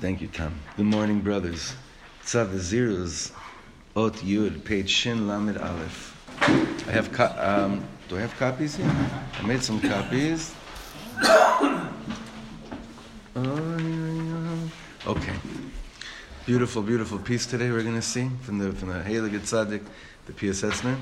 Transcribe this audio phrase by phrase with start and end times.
[0.00, 0.54] Thank you, Tom.
[0.76, 1.74] Good morning, brothers.
[2.22, 3.32] Tzav Veziruz,
[3.96, 6.14] Ot Yud, page Shin Lamed Aleph.
[6.86, 8.90] I have, co- um, do I have copies here?
[9.38, 10.54] I made some copies.
[15.06, 15.34] Okay.
[16.44, 19.82] Beautiful, beautiful piece today we're going to see from the, from the Heilige Tzaddik,
[20.26, 20.96] the Piasetzner.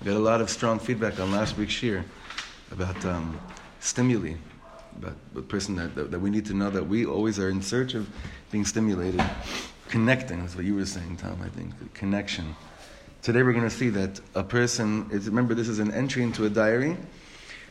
[0.00, 2.02] We got a lot of strong feedback on last week's shiur
[2.72, 3.38] about um,
[3.78, 4.34] stimuli,
[4.96, 7.62] about the person that, that, that, we need to know that we always are in
[7.62, 8.08] search of
[8.50, 9.24] being stimulated.
[9.88, 11.72] Connecting, that's what you were saying, Tom, I think.
[11.94, 12.54] Connection.
[13.22, 16.44] Today we're going to see that a person, is, remember this is an entry into
[16.44, 16.96] a diary,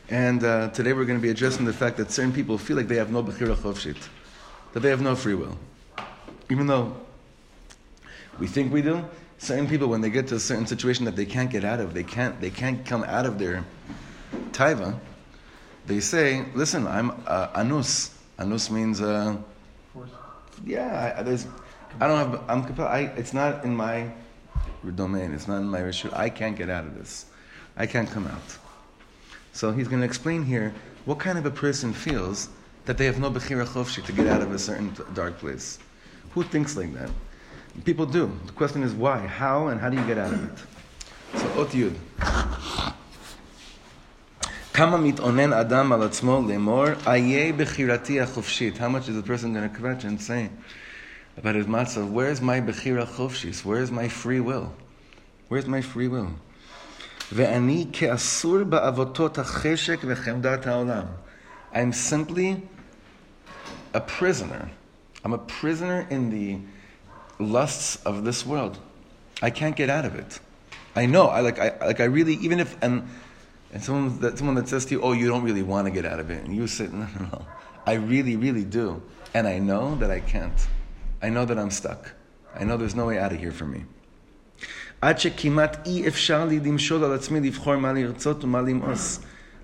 [0.08, 2.88] and uh, today we're going to be addressing the fact that certain people feel like
[2.88, 4.08] they have no Bechira Chovshit,
[4.72, 5.58] that they have no free will.
[6.50, 6.96] Even though
[8.38, 9.04] we think we do,
[9.38, 11.94] certain people, when they get to a certain situation that they can't get out of,
[11.94, 13.64] they can't, they can't come out of their
[14.52, 14.98] taiva,
[15.86, 18.16] they say, listen, I'm uh, anus.
[18.38, 19.36] Anus means, uh,
[20.64, 21.46] yeah, I, there's,
[22.00, 24.10] I don't have, I'm, I, it's not in my
[24.94, 26.12] domain, it's not in my rishut.
[26.16, 27.26] I can't get out of this.
[27.76, 28.58] I can't come out.
[29.52, 32.48] So he's going to explain here what kind of a person feels
[32.84, 35.78] that they have no bechira chofshi to get out of a certain dark place.
[36.30, 37.10] Who thinks like that?
[37.84, 38.30] People do.
[38.46, 41.38] The question is why, how, and how do you get out of it?
[41.38, 41.94] So ot yud.
[44.73, 48.77] כמה מתאונן אדם על עצמו לאמור, איה בחירתי החופשית.
[48.77, 50.49] How much is a person going to kvetch and say
[51.37, 52.09] about his matzav?
[52.11, 53.65] Where's my bechira chofshis?
[53.65, 54.71] Where's my free will?
[55.49, 56.29] Where's my free will?
[57.31, 61.05] ואני כאסור בעבותות החשק וחמדת העולם.
[61.73, 62.61] I'm simply
[63.93, 64.69] a prisoner.
[65.23, 66.59] I'm a prisoner in the
[67.39, 68.79] lusts of this world.
[69.41, 70.39] I can't get out of it.
[70.95, 71.27] I know.
[71.27, 71.59] I like.
[71.59, 71.99] I like.
[71.99, 72.35] I really.
[72.35, 73.07] Even if and
[73.72, 76.04] and someone that someone that says to you, "Oh, you don't really want to get
[76.04, 77.46] out of it," and you say, "No, no, no.
[77.86, 79.02] I really, really do,"
[79.34, 80.68] and I know that I can't.
[81.22, 82.12] I know that I'm stuck.
[82.54, 83.84] I know there's no way out of here for me.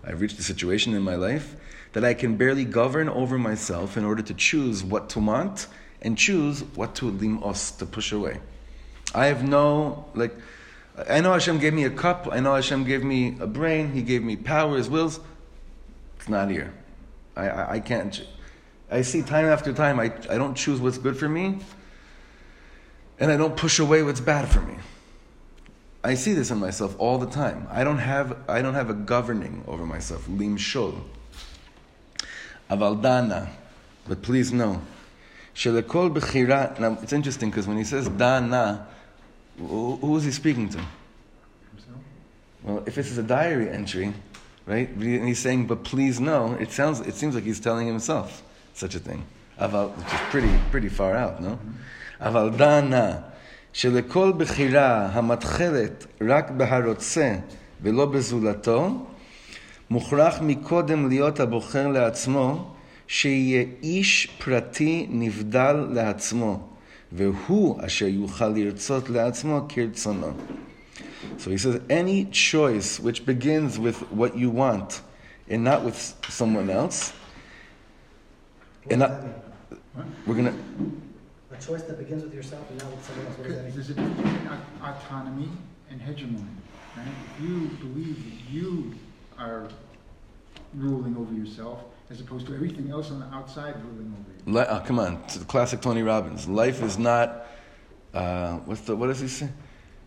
[0.04, 1.54] I've reached a situation in my life
[1.92, 5.66] that I can barely govern over myself in order to choose what to want
[6.02, 8.40] and choose what to limos, to push away.
[9.14, 10.34] I have no, like,
[11.09, 14.03] I know Hashem gave me a cup, I know Hashem gave me a brain, He
[14.03, 15.20] gave me power, His wills.
[16.16, 16.72] It's not here.
[17.36, 18.25] I, I, I can't.
[18.91, 21.58] I see time after time, I, I don't choose what's good for me,
[23.20, 24.75] and I don't push away what's bad for me.
[26.03, 27.66] I see this in myself all the time.
[27.70, 30.26] I don't have, I don't have a governing over myself.
[30.28, 31.00] Lim shol.
[32.70, 33.48] Avaldana.
[34.06, 34.81] But please know,
[35.54, 36.78] Shelekol bechira.
[36.78, 38.87] Now it's interesting because when he says dana,
[39.57, 40.79] who is he speaking to?
[41.71, 41.97] Himself?
[42.63, 44.13] Well, if this is a diary entry,
[44.66, 48.44] right, and he's saying, "But please know," it sounds, it seems like he's telling himself
[48.73, 49.23] such a thing.
[49.59, 51.59] Aval, which is pretty, pretty far out, no?
[52.19, 53.23] Aval dana.
[53.73, 57.35] שלכל בחירה המתחלת רק בהרוצה
[57.81, 59.05] ולא בזולתו,
[59.89, 62.73] מוכרח מקודם להיות הבוחר לעצמו
[63.07, 66.67] שיהיה איש פרטי נבדל לעצמו,
[67.14, 70.34] Vehu asher yuchal yirtzot le'atzmo kirtzono.
[71.38, 75.00] So he says, any choice which begins with what you want
[75.48, 77.12] and not with someone else.
[78.91, 79.22] And not,
[80.26, 81.56] we're going to.
[81.56, 83.38] A choice that begins with yourself and not with someone else.
[83.38, 83.75] What does that mean?
[83.75, 84.48] There's a difference between
[84.82, 85.48] autonomy
[85.90, 86.44] and hegemony.
[86.96, 87.06] Right?
[87.06, 88.94] If you believe that you
[89.38, 89.69] are
[90.75, 94.58] ruling over yourself, as opposed to everything else on the outside ruling over you.
[94.58, 96.48] Li- oh, come on, to the classic Tony Robbins.
[96.48, 97.46] Life is not.
[98.14, 98.96] Uh, what's the?
[98.96, 99.48] What does he say?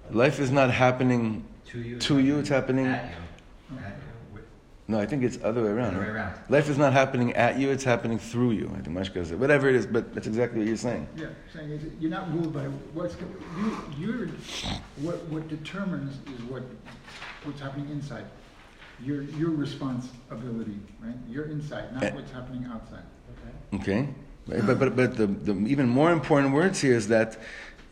[0.09, 1.99] Life is not happening To you.
[1.99, 2.39] to you.
[2.39, 2.87] It's happening.
[2.87, 3.11] At
[3.71, 3.77] you.
[3.77, 3.85] At
[4.33, 4.41] you.
[4.87, 5.95] No, I think it's other way around.
[5.95, 6.33] Other way around.
[6.49, 7.69] Life is not happening at you.
[7.69, 8.69] It's happening through you.
[8.77, 9.39] I think Mashka said.
[9.39, 11.07] Whatever it is, but that's exactly what you're saying.
[11.15, 12.63] Yeah, saying is that you're not ruled by
[12.93, 13.15] what's
[13.57, 13.77] you.
[13.97, 14.27] You're
[14.97, 16.63] what what determines is what
[17.43, 18.25] what's happening inside.
[19.03, 21.15] Your your responsibility, right?
[21.29, 21.99] Your inside, Eh.
[21.99, 23.03] not what's happening outside.
[23.73, 24.09] Okay,
[24.49, 24.61] okay.
[24.65, 27.37] but but but the, the even more important words here is that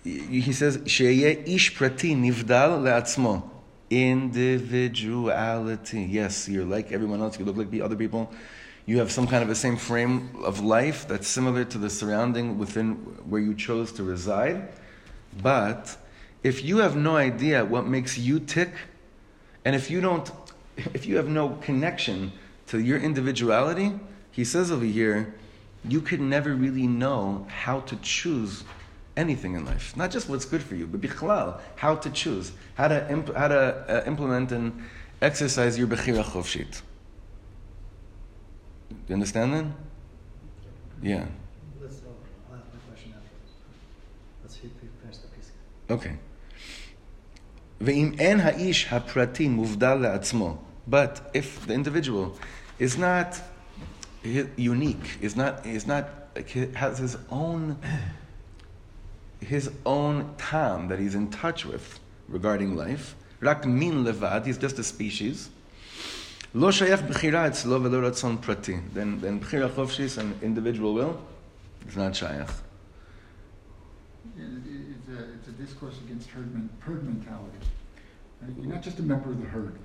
[0.03, 3.43] he he says sheyeh ish prati nivdal leatzmo.
[3.91, 6.01] Individuality.
[6.03, 7.39] Yes, you're like everyone else.
[7.39, 8.31] You look like the other people.
[8.85, 12.57] You have some kind of a same frame of life that's similar to the surrounding
[12.59, 12.93] within
[13.29, 14.69] where you chose to reside.
[15.41, 15.97] But
[16.43, 18.69] if you have no idea what makes you tick,
[19.65, 20.31] and if you don't,
[20.78, 22.32] if you have no connection
[22.68, 23.92] to your individuality,
[24.30, 25.34] he says over here,
[25.86, 28.64] you could never really know how to choose
[29.16, 29.96] anything in life.
[29.96, 33.48] Not just what's good for you, but bichlal, how to choose, how to, imp- how
[33.48, 33.54] to
[33.88, 34.82] uh, implement and
[35.22, 36.82] exercise your bechira chofshit.
[39.08, 39.66] You understand that?
[41.02, 41.26] Yeah.
[41.80, 42.00] Let's, uh,
[42.50, 43.52] the question afterwards.
[44.42, 45.50] Let's fi- fi- finish the piece.
[45.90, 46.16] Okay.
[47.80, 50.58] ואם אין האיש הפרטי מובדל לעצמו,
[50.89, 52.35] but if the individual
[52.79, 53.39] is not
[54.23, 56.09] unique, is not, is not
[56.75, 57.77] has his own
[59.39, 63.15] his own tam that he's in touch with regarding life.
[63.39, 65.49] Rak min levad, he's just a species.
[66.53, 68.79] Lo shayach b'chira etzlo v'lo ratzon prati.
[68.93, 71.21] Then, then b'chira chofshis, an individual will,
[71.85, 72.51] It's not shayach.
[74.37, 77.57] It's a, it's a discourse against herd, herd mentality.
[78.57, 79.77] You're not just a member of the herd.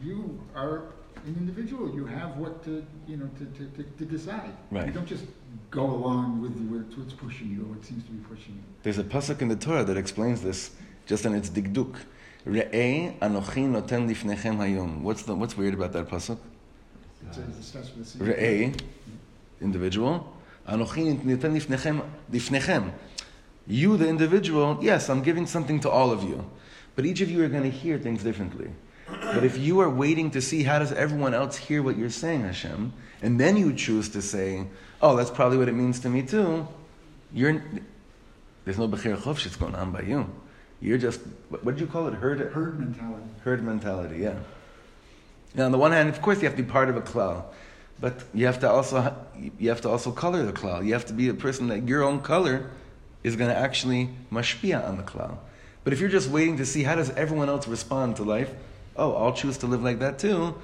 [0.00, 0.84] You are
[1.26, 1.94] an individual.
[1.94, 4.52] You have what to, you know, to, to, to, to decide.
[4.70, 4.86] Right.
[4.86, 5.24] You don't just
[5.70, 8.62] go along with what's, what's pushing you or what seems to be pushing you.
[8.82, 10.70] There's a pasuk in the Torah that explains this
[11.06, 11.96] just in its digduk.
[12.46, 15.02] Re'eh anochi noten lifnechem hayom.
[15.02, 16.38] What's the what's weird about that pasuk?
[17.28, 18.80] It says it starts with a single.
[19.60, 20.36] Individual.
[20.66, 22.92] Anochi noten lifnechem lifnechem.
[23.66, 26.44] You, the individual, yes, I'm giving something to all of you,
[26.96, 28.70] but each of you are going to hear things differently.
[29.20, 32.42] But if you are waiting to see how does everyone else hear what you're saying,
[32.42, 32.92] Hashem,
[33.22, 34.66] and then you choose to say,
[35.00, 36.66] "Oh, that's probably what it means to me too,"
[37.32, 37.62] you're
[38.64, 40.30] there's no bechir chofshitz going on by you.
[40.80, 42.14] You're just what what did you call it?
[42.14, 43.28] Herd Herd mentality.
[43.44, 44.18] herd mentality.
[44.18, 44.38] Yeah.
[45.54, 47.44] Now, on the one hand, of course, you have to be part of a klal,
[48.00, 49.14] but you have to also
[49.58, 50.84] you have to also color the klal.
[50.84, 52.70] You have to be a person that your own color
[53.22, 55.38] is going to actually mashpia on the klal.
[55.84, 58.52] But if you're just waiting to see how does everyone else respond to life,
[58.96, 60.54] oh, I'll choose to live like that too.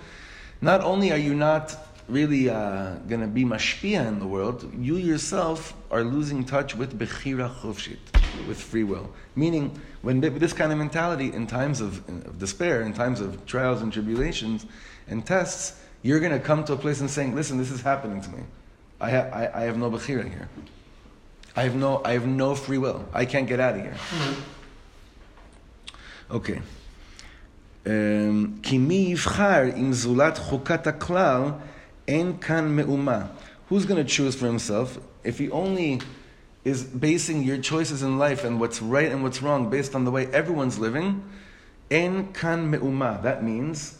[0.60, 1.76] Not only are you not
[2.08, 6.98] really uh, going to be mashpia in the world, you yourself are losing touch with
[6.98, 7.98] bechira chufshit,
[8.48, 9.10] with free will.
[9.36, 13.82] Meaning, when this kind of mentality, in times of, of despair, in times of trials
[13.82, 14.66] and tribulations
[15.06, 18.20] and tests, you're going to come to a place and saying, "Listen, this is happening
[18.22, 18.42] to me.
[19.00, 20.48] I, ha- I, I have no bechira here.
[21.56, 23.06] I have no, I have no free will.
[23.12, 23.96] I can't get out of here."
[26.30, 26.60] Okay.
[27.85, 27.89] Um,
[28.63, 31.41] כי מי יבחר אם זולת חוקת הכלל,
[32.07, 33.25] אין כאן מאומה.
[33.69, 35.99] Who's going to choose for himself if he only
[36.65, 40.11] is basing your choices in life and what's right and what's wrong based on the
[40.11, 41.21] way everyone's living?
[41.91, 43.21] אין כאן מאומה.
[43.21, 43.97] That means,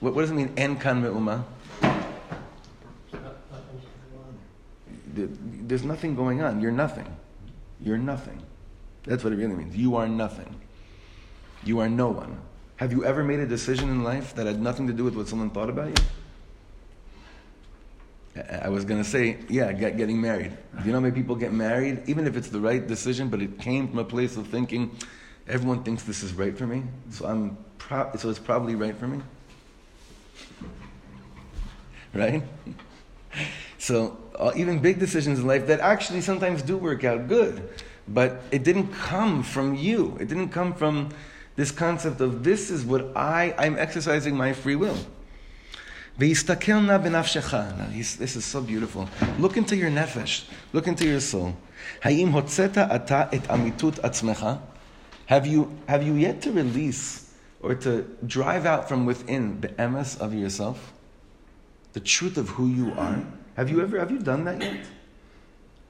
[0.00, 1.42] what, what does it mean, אין כאן מאומה?
[5.14, 5.28] There-
[5.68, 6.60] There's nothing going on.
[6.60, 7.08] You're nothing.
[7.80, 8.40] You're nothing.
[9.04, 9.76] That's what it really means.
[9.76, 10.54] You are nothing.
[11.63, 12.39] You are no one.
[12.77, 15.27] Have you ever made a decision in life that had nothing to do with what
[15.27, 16.05] someone thought about you?
[18.63, 20.57] I- was going to say, yeah, get, getting married.
[20.77, 23.41] Do you know how many people get married, even if it's the right decision, but
[23.41, 24.95] it came from a place of thinking,
[25.47, 29.07] everyone thinks this is right for me, so I'm pro- so it's probably right for
[29.07, 29.21] me.
[32.13, 32.43] Right?
[33.77, 37.67] So uh, even big decisions in life that actually sometimes do work out good,
[38.07, 40.17] but it didn't come from you.
[40.19, 41.09] It didn't come from
[41.61, 44.97] this concept of this is what I, I'm exercising my free will.
[46.17, 49.07] Now, this is so beautiful.
[49.37, 50.45] Look into your nefesh.
[50.73, 51.55] Look into your soul.
[51.99, 52.13] Have
[55.45, 57.31] you, have you yet to release
[57.61, 60.93] or to drive out from within the emes of yourself?
[61.93, 63.23] The truth of who you are?
[63.55, 64.83] Have you ever, have you done that yet?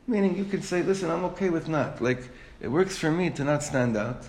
[0.06, 2.02] Meaning you could say, listen, I'm okay with not.
[2.02, 2.28] Like,
[2.60, 4.28] it works for me to not stand out.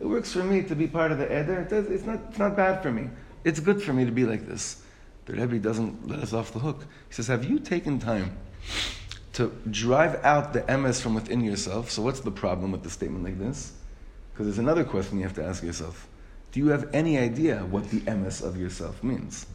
[0.00, 1.66] It works for me to be part of the Eder.
[1.70, 3.10] It's, not, it's not bad for me.
[3.44, 4.82] It's good for me to be like this.
[5.26, 6.86] The Rebbe doesn't let us off the hook.
[7.08, 8.36] He says, have you taken time
[9.34, 11.90] to drive out the emes from within yourself?
[11.90, 13.72] So what's the problem with the statement like this?
[14.32, 16.08] Because there's another question you have to ask yourself.
[16.52, 19.46] Do you have any idea what the emes of yourself means?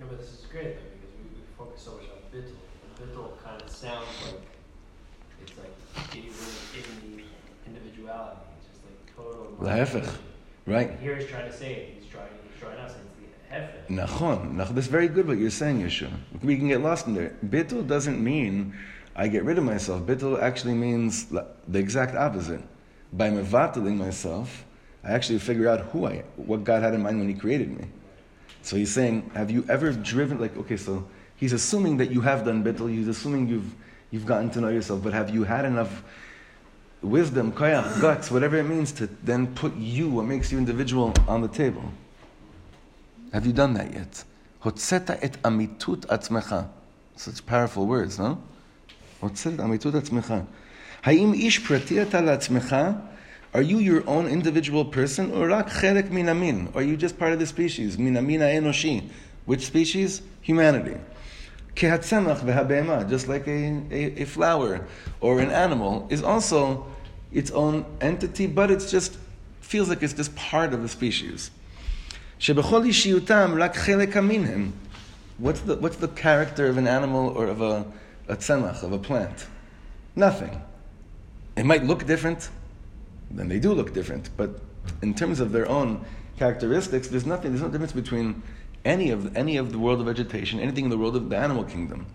[0.00, 2.58] No, but this is great though because we, we focus so much on bittul.
[3.02, 3.12] And
[3.44, 4.40] kind of sounds like
[5.42, 7.24] it's like getting rid of any
[7.66, 8.38] individuality.
[8.58, 8.82] It's just
[9.62, 10.02] total.
[10.66, 10.98] Right?
[11.00, 11.94] Here he's trying to say it.
[12.00, 12.28] He's trying.
[12.50, 14.06] He's trying out saying it's the hefech.
[14.08, 14.52] Nachon.
[14.54, 16.10] Nach- That's very good what you're saying, Yeshua.
[16.42, 17.34] We can get lost in there.
[17.44, 18.74] Bittul doesn't mean
[19.16, 20.02] I get rid of myself.
[20.02, 22.62] Bittul actually means the exact opposite.
[23.12, 24.64] By mevataling myself,
[25.04, 27.86] I actually figure out who I what God had in mind when He created me.
[28.62, 31.04] So he's saying, have you ever driven, like, okay, so
[31.34, 33.74] he's assuming that you have done bittul, he's assuming you've,
[34.12, 36.04] you've gotten to know yourself, but have you had enough
[37.02, 41.42] wisdom, koyach, guts, whatever it means to then put you, what makes you individual, on
[41.42, 41.84] the table.
[43.32, 44.24] Have you done that yet?
[44.62, 46.68] Hotzeta et amitut atzmecha.
[47.16, 48.40] Such powerful words, no?
[49.20, 50.46] Hotzeta amitut atzmecha.
[51.02, 53.08] Haim ish prati ata la'atzmecha.
[53.54, 56.74] Are you your own individual person, or rak cherek minamin?
[56.74, 57.98] Are you just part of the species?
[57.98, 59.10] Minamina enoshi.
[59.44, 60.22] Which species?
[60.40, 60.96] Humanity.
[61.75, 64.87] Kehatzemach v'habema, just like a, a, a flower
[65.21, 66.87] or an animal, is also
[67.31, 69.17] its own entity, but it's just
[69.61, 71.51] feels like it's just part of the species.
[72.39, 74.71] שבכל אישיותם רק חלק המין הם.
[75.39, 77.85] What's the, what's the character of an animal or of a,
[78.27, 79.45] a tzemach, of a plant?
[80.15, 80.61] Nothing.
[81.55, 82.49] It might look different,
[83.29, 84.59] then they do look different, but
[85.01, 86.03] in terms of their own
[86.37, 88.41] characteristics, there's nothing, there's no difference between
[88.85, 91.63] any of, any of the world of vegetation, anything in the world of the animal
[91.63, 92.05] kingdom.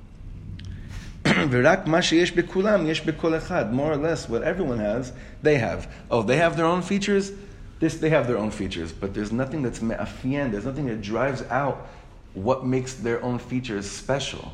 [1.51, 3.73] ורק מה שיש בכולם, יש בכל אחד.
[3.73, 5.87] More or less, what everyone has, they have.
[6.11, 7.33] Oh, they have their own features?
[7.81, 11.43] This, they have their own features, but there's nothing that's me'afien, there's nothing that drives
[11.51, 11.89] out
[12.35, 14.53] what makes their own features special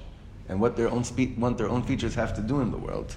[0.48, 3.16] and what their own, spe- what their own features have to do in the world.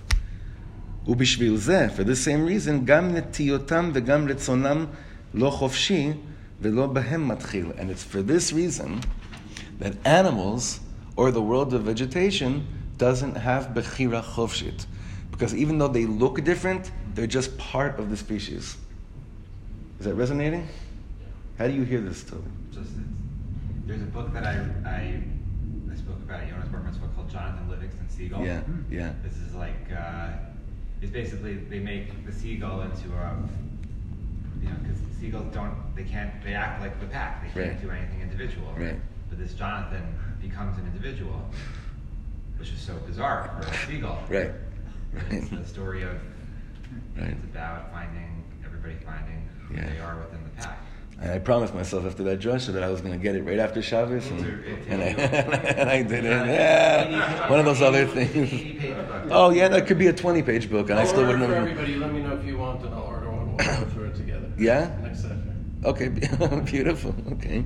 [1.07, 4.85] ובשביל זה, for this same reason, גם נטיותם וגם רצונם
[5.33, 6.13] לא חופשי
[6.62, 9.00] and it's for this reason
[9.78, 10.80] that animals
[11.16, 12.66] or the world of vegetation
[12.98, 14.86] doesn't have bechira chovshit,
[15.30, 18.76] Because even though they look different, they're just part of the species.
[19.98, 20.66] Is that resonating?
[21.58, 22.42] How do you hear this, Toby?
[22.72, 22.90] Just,
[23.86, 25.22] there's a book that I, I,
[25.90, 28.44] I spoke about, Jonas Bergman's book called Jonathan Livingston Seagull.
[28.44, 29.12] Yeah, yeah.
[29.22, 30.28] This is like, uh,
[31.00, 33.36] it's basically, they make the seagull into a,
[34.62, 37.42] you know, because seagulls don't, they can't, they act like the pack.
[37.42, 37.82] They can't Right.
[37.82, 38.72] do anything individual.
[38.76, 38.98] Right.
[39.28, 40.02] But this Jonathan
[40.40, 41.40] becomes an individual,
[42.58, 44.22] which is so bizarre for a seagull.
[44.28, 44.50] Right.
[45.30, 45.62] It's Right.
[45.62, 46.10] the story of,
[47.18, 47.28] Right.
[47.30, 49.88] it's about finding, everybody finding who Yeah.
[49.90, 50.78] they are within the pack.
[51.18, 53.58] And I promised myself after that drasha that I was going to get it right
[53.58, 54.40] after Shabbos, and,
[54.88, 56.46] and, I, and I didn't.
[56.46, 58.84] Yeah, one of those other things.
[59.30, 61.62] Oh yeah, that could be a twenty-page book, and I still wouldn't for have.
[61.68, 61.94] everybody.
[61.96, 63.46] Let me know if you want, and I'll order one.
[63.56, 64.35] We'll go through it together.
[64.57, 64.91] Yeah?
[65.01, 65.81] Next session.
[65.83, 66.09] Okay,
[66.71, 67.13] beautiful.
[67.33, 67.63] Okay.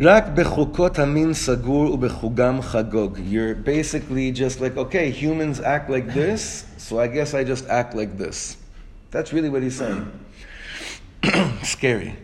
[0.00, 3.18] רק בחוקות המין סגור ובחוגם חגוג.
[3.18, 7.94] You're basically just like, okay, humans act like this, so I guess I just act
[7.94, 8.56] like this.
[9.10, 10.06] That's really what he's saying.
[11.64, 12.14] scary.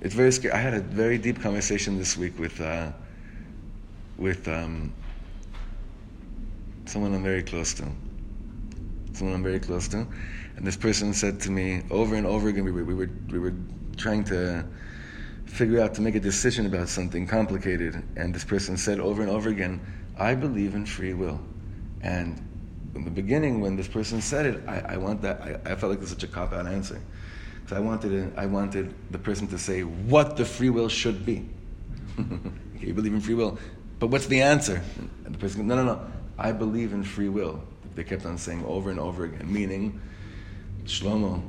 [0.00, 0.54] It's very scary.
[0.54, 2.92] I had a very deep conversation this week with, uh,
[4.16, 4.92] with um,
[6.86, 7.84] someone I'm very close to.
[9.13, 10.07] Someone I'm very close to.
[10.55, 13.39] And this person said to me over and over again, we were, we were, we
[13.39, 13.53] were
[13.95, 14.65] trying to
[15.45, 18.03] figure out to make a decision about something complicated.
[18.15, 19.79] And this person said over and over again,
[20.17, 21.39] I believe in free will.
[22.01, 22.41] And
[22.95, 25.91] in the beginning, when this person said it, I, I want that, I, I felt
[25.91, 26.99] like it was such a cop out answer.
[27.61, 31.47] Because I wanted, I wanted the person to say what the free will should be.
[32.19, 32.49] okay,
[32.87, 33.57] you believe in free will.
[33.99, 34.81] But what's the answer?
[35.25, 36.11] And the person goes, no, no, no.
[36.37, 37.63] I believe in free will.
[37.95, 40.01] They kept on saying over and over again, meaning,
[40.85, 41.41] Shlomo,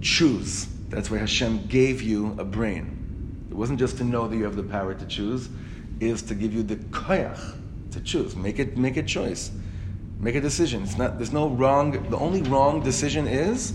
[0.00, 0.66] choose.
[0.88, 3.46] That's why Hashem gave you a brain.
[3.50, 5.48] It wasn't just to know that you have the power to choose,
[6.00, 7.56] it is to give you the koyach
[7.92, 8.34] to choose.
[8.36, 9.50] Make it make a choice.
[10.18, 10.82] Make a decision.
[10.82, 13.72] It's not there's no wrong the only wrong decision is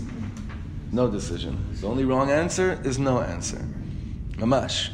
[0.92, 1.58] no decision.
[1.80, 3.64] The only wrong answer is no answer.
[4.32, 4.90] Mamash.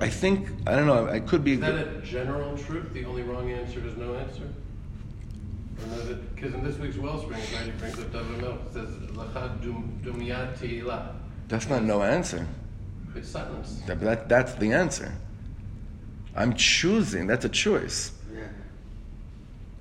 [0.00, 2.92] I think I don't know, I could be Is that a general truth?
[2.92, 4.48] The only wrong answer is no answer?
[6.34, 8.60] Because in this week's Wellspring, right, he brings up David Milk.
[8.72, 11.14] Says, dumiyat te'ilah.
[11.48, 12.46] that's not no answer.
[13.14, 13.82] It's silence.
[13.86, 15.12] That, that, that's the answer.
[16.36, 17.26] I'm choosing.
[17.26, 18.12] That's a choice.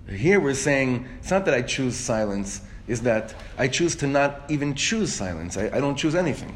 [0.10, 4.44] Here we're saying it's not that I choose silence, is that I choose to not
[4.50, 5.58] even choose silence.
[5.58, 6.54] I, I don't choose anything.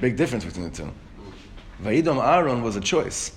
[0.00, 0.92] Big difference between the two.
[1.82, 3.32] Vaidom Aaron was a choice.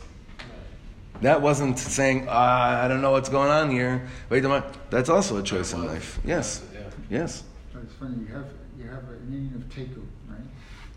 [1.24, 4.06] That wasn't saying, ah, I don't know what's going on here.
[4.30, 4.66] Wait a minute.
[4.90, 6.20] That's also a choice in life.
[6.26, 6.62] Yes.
[7.10, 7.44] Yes.
[7.82, 10.40] It's funny, you have, you have a union of teku, right?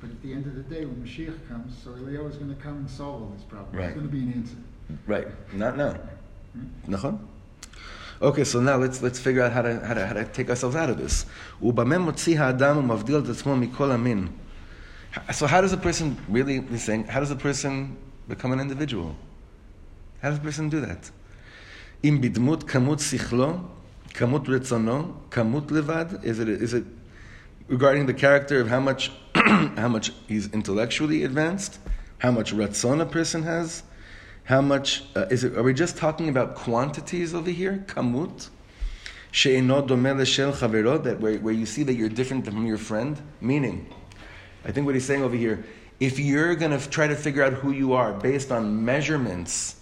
[0.00, 2.60] But at the end of the day, when Mashiach comes, so Eliyahu is going to
[2.60, 3.74] come and solve all these problems.
[3.74, 3.82] Right.
[3.82, 4.56] There's going to be an answer.
[5.06, 5.28] Right.
[5.54, 5.96] Not now.
[6.52, 6.92] Hmm?
[6.92, 7.18] Nachon?
[8.20, 10.74] Okay, so now let's let's figure out how to how to, how to take ourselves
[10.74, 11.26] out of this.
[15.34, 19.14] So how does a person really he's saying how does a person become an individual?
[20.21, 21.11] How does a person do that?
[22.03, 23.57] אם בדמות כמות שכלו,
[24.13, 26.83] כמות רצונו, כמות לבד, is it is it
[27.69, 29.11] regarding the character of how much
[29.77, 31.79] how much he's intellectually advanced,
[32.19, 33.83] how much ratzon a person has,
[34.45, 35.57] how much uh, is it?
[35.57, 37.83] Are we just talking about quantities over here?
[37.87, 38.49] Kamut,
[39.31, 43.21] she'eno domeh l'shel chavero, that where, where you see that you're different from your friend.
[43.39, 43.87] Meaning,
[44.65, 45.63] I think what he's saying over here,
[45.99, 49.74] if you're going to try to figure out who you are based on measurements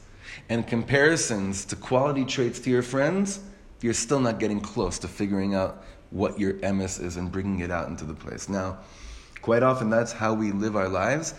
[0.49, 3.41] and comparisons to quality traits to your friends,
[3.81, 7.71] you're still not getting close to figuring out what your emes is and bringing it
[7.71, 8.49] out into the place.
[8.49, 8.79] Now,
[9.45, 11.35] Quite often, that's how we live our lives.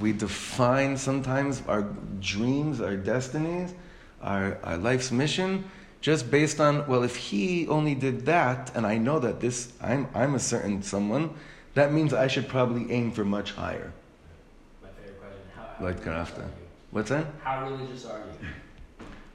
[0.00, 1.82] We define sometimes our
[2.18, 3.74] dreams, our destinies,
[4.22, 5.62] our, our life's mission,
[6.00, 10.08] just based on, well, if he only did that, and I know that this, I'm,
[10.14, 11.34] I'm a certain someone,
[11.74, 13.92] that means I should probably aim for much higher.
[14.82, 15.40] My favorite question.
[15.54, 16.48] How, how Like Karafta.
[16.94, 17.00] Are you?
[17.00, 17.26] What's that?
[17.42, 18.48] How religious are you?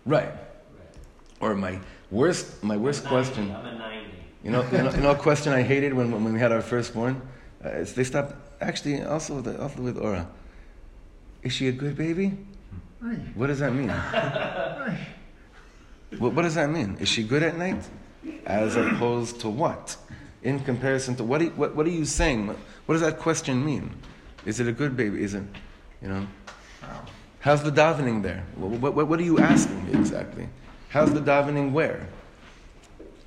[0.06, 0.26] Right.
[0.26, 0.36] Right.
[1.42, 1.80] Or my
[2.12, 3.52] worst, my worst I'm question.
[3.52, 4.06] I'm a 90.
[4.44, 6.62] You know, you know, you know a question I hated when, when we had our
[6.62, 7.22] firstborn?
[7.64, 10.28] Uh, is they stopped, actually, also with, the, also with Aura.
[11.44, 12.38] Is she a good baby?
[13.02, 13.88] Right, What does that mean?
[13.90, 15.08] right.
[16.18, 16.98] What, what does that mean?
[17.00, 17.84] Is she good at night?
[18.46, 19.96] As opposed to what?
[20.44, 21.42] In comparison to what?
[21.42, 22.48] Are, you- what, what are you saying?
[22.48, 23.92] What, what does that question mean?
[24.46, 25.22] Is it a good baby?
[25.22, 25.44] Is it,
[26.02, 26.28] you know?
[26.82, 27.02] Wow.
[27.40, 28.46] How's the davening there?
[28.56, 30.50] What, what, what are you asking me exactly?
[30.90, 32.08] How's the davening where?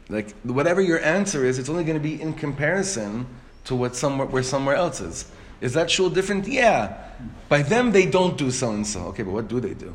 [0.09, 3.27] Like, whatever your answer is, it's only going to be in comparison
[3.65, 5.31] to what somewhere, where somewhere else is.
[5.61, 6.47] Is that shul different?
[6.47, 7.09] Yeah.
[7.49, 9.01] By them, they don't do so and so.
[9.07, 9.95] Okay, but what do they do?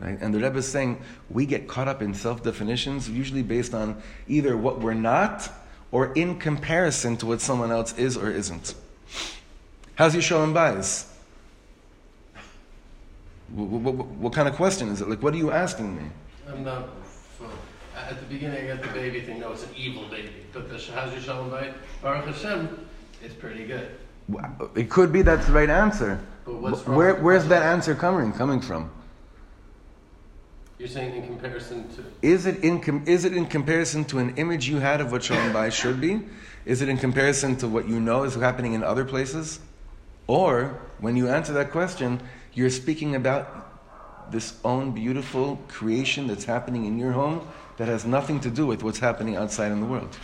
[0.00, 0.18] Right?
[0.20, 1.00] And the Rebbe is saying
[1.30, 5.48] we get caught up in self definitions, usually based on either what we're not
[5.92, 8.74] or in comparison to what someone else is or isn't.
[9.94, 11.08] How's your shalom bayis?
[13.50, 15.08] What, what, what, kind of question is it?
[15.08, 16.10] Like, what are you asking me?
[16.48, 16.88] I'm not.
[17.96, 19.40] At the beginning, I got the baby thing.
[19.40, 20.30] No, it's an evil baby.
[20.52, 21.74] But the your shalom bayit?
[22.02, 22.86] Baruch Hashem,
[23.22, 23.88] it's pretty good.
[24.74, 26.20] It could be that's the right answer.
[26.44, 27.62] But what's wrong Where, where's that?
[27.62, 28.90] answer coming coming from?
[30.78, 32.04] You're saying in comparison to.
[32.20, 35.22] Is it in com- is it in comparison to an image you had of what
[35.22, 36.20] Shalom Bay should be?
[36.66, 39.60] Is it in comparison to what you know is happening in other places?
[40.26, 42.20] Or when you answer that question,
[42.54, 47.46] you're speaking about this own beautiful creation that's happening in your home
[47.76, 50.16] that has nothing to do with what's happening outside in the world.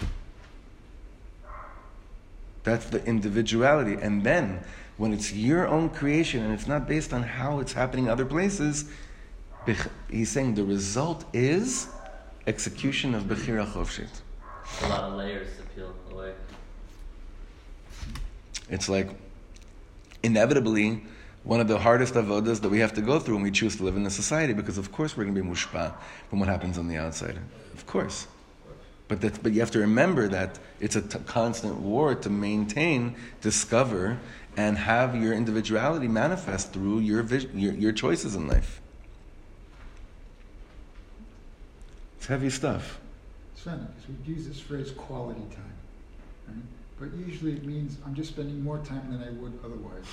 [2.62, 3.94] That's the individuality.
[3.94, 4.62] And then,
[4.96, 8.90] when it's your own creation and it's not based on how it's happening other places,
[10.10, 11.88] he's saying the result is
[12.46, 14.20] execution of Bechira Chovshit.
[14.82, 16.32] A lot of layers to peel away.
[18.68, 19.10] It's like,
[20.22, 21.02] inevitably,
[21.44, 23.84] one of the hardest avodas that we have to go through when we choose to
[23.84, 25.94] live in the society, because of course we're going to be mushpa
[26.28, 27.38] from what happens on the outside.
[27.74, 28.26] Of course.
[29.08, 33.16] But, that, but you have to remember that it's a t- constant war to maintain,
[33.40, 34.18] discover,
[34.56, 38.80] and have your individuality manifest through your, vis- your, your choices in life.
[42.18, 43.00] It's heavy stuff.
[43.54, 45.74] It's funny, because we use this phrase quality time,
[46.46, 46.56] right?
[47.00, 50.04] But usually it means I'm just spending more time than I would otherwise,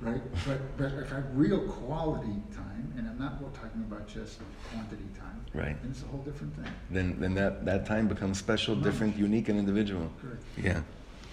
[0.00, 0.20] right?
[0.46, 5.04] But, but if I have real quality time, and I'm not talking about just quantity
[5.18, 5.80] time, Right.
[5.82, 6.72] then it's a whole different thing.
[6.90, 10.10] Then, then that, that time becomes special, different, unique, and individual.
[10.20, 10.42] Correct.
[10.56, 10.80] Yeah.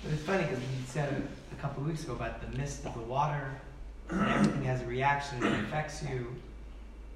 [0.03, 2.93] But it's funny because we said a couple of weeks ago about the mist of
[2.93, 3.51] the water,
[4.09, 6.35] and everything has a reaction that affects you.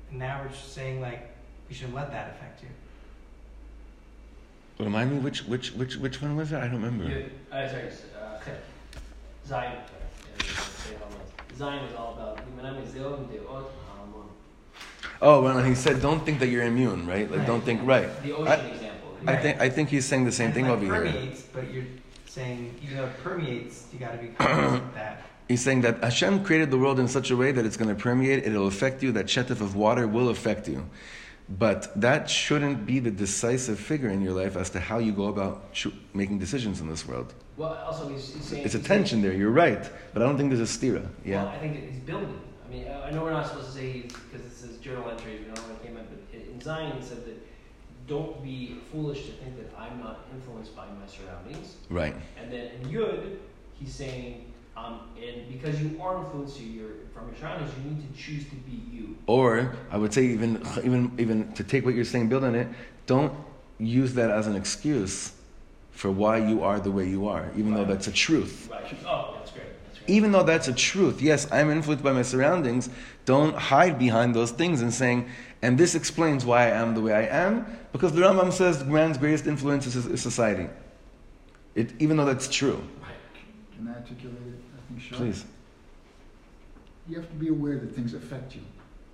[0.09, 1.29] And now we're just saying like
[1.67, 2.69] we shouldn't let that affect you.
[4.83, 6.57] Remind me which which which which one was it?
[6.57, 7.03] I don't remember.
[7.03, 8.39] Yeah, uh, sorry, uh,
[9.47, 9.77] Zayin.
[11.59, 11.75] Sorry.
[11.75, 11.83] Yeah, say how much.
[11.83, 14.29] Zayin is all about "Yimanam Zeom Deot Hamon."
[15.21, 17.29] Oh, well, and he said, "Don't think that you're immune, right?
[17.29, 19.17] Like, don't think right." The ocean I, example.
[19.27, 21.11] I think I think he's saying the same And thing it, over like, here.
[21.13, 21.85] permeates, but you're
[22.25, 25.23] saying even though it permeates, you got to be conscious of that.
[25.49, 27.99] He's saying that Hashem created the world in such a way that it's going to
[27.99, 29.11] permeate, it'll affect you.
[29.13, 30.87] That shetif of water will affect you,
[31.49, 35.25] but that shouldn't be the decisive figure in your life as to how you go
[35.25, 37.33] about cho- making decisions in this world.
[37.59, 39.33] Well, also he's, he's saying It's a tension there.
[39.33, 41.01] You're right, but I don't think there's a stira.
[41.01, 41.45] Well, Yeah.
[41.45, 42.39] I think he's building.
[42.65, 45.41] I mean, I know we're not supposed to say he's because this is journal entries.
[45.41, 47.37] We don't know when it came up, but in Zayin he said that
[48.07, 51.75] don't be foolish to think that I'm not influenced by my surroundings.
[51.89, 52.15] Right.
[52.41, 53.35] And then in Yud,
[53.73, 58.15] he's saying, um, and because you are influenced you- you're, from your surroundings, you need
[58.15, 59.17] to choose to be you.
[59.27, 62.69] Or I would say even even even to take what you're saying, build on it.
[63.05, 63.33] Don't
[63.79, 65.33] use that as an excuse
[65.99, 68.69] for why you are the way you are, even though that's a truth.
[68.71, 68.85] Right.
[69.05, 69.65] Oh, that's great.
[69.83, 70.09] That's great.
[70.15, 72.89] Even though that's a truth, yes, I'm influenced by my surroundings.
[73.25, 75.27] Don't hide behind those things and saying,
[75.61, 79.17] and this explains why I am the way I am, because the Rambam says man's
[79.17, 80.69] greatest influence is, is society.
[81.75, 82.81] It, even though that's true.
[83.75, 85.17] Can I articulate it, I think, Shah?
[85.17, 85.43] Please.
[87.09, 88.61] You have to be aware that things affect you.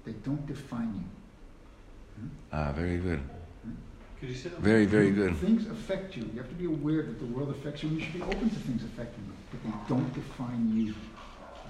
[0.05, 2.29] They don't define you.
[2.53, 3.21] Ah, very good.
[3.63, 4.14] Could you say that?
[4.59, 5.35] Very, very good.
[5.37, 6.23] Things affect you.
[6.33, 8.49] You have to be aware that the world affects you, and you should be open
[8.49, 10.95] to things affecting you, but they don't define you.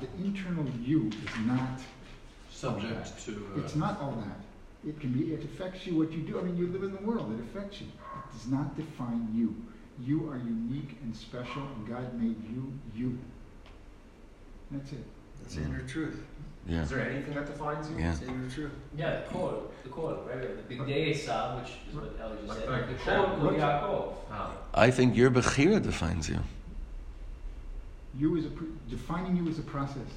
[0.01, 1.79] The internal you is not,
[2.51, 3.31] Subject to.
[3.55, 4.87] Uh, it's not all that.
[4.87, 6.39] It can be, it affects you what you do.
[6.39, 7.87] I mean, you live in the world, it affects you.
[7.87, 9.55] It does not define you.
[10.05, 13.17] You are unique and special, and God made you, you.
[14.71, 15.03] That's it.
[15.41, 16.23] That's the inner truth.
[16.67, 16.81] Yeah.
[16.81, 17.97] Is there anything that defines you?
[17.97, 18.07] Yeah.
[18.07, 18.71] That's the inner truth.
[18.97, 20.41] Yeah, the code, the code, right?
[20.41, 22.69] The big day Esav, which is what Ellie just said.
[22.69, 23.59] like the the code Shem.
[23.59, 23.83] Yaakov.
[23.83, 24.17] Oh.
[24.31, 24.51] Ah.
[24.73, 26.39] I think your Bechira defines you.
[28.17, 30.07] You is a pr- defining you is a process.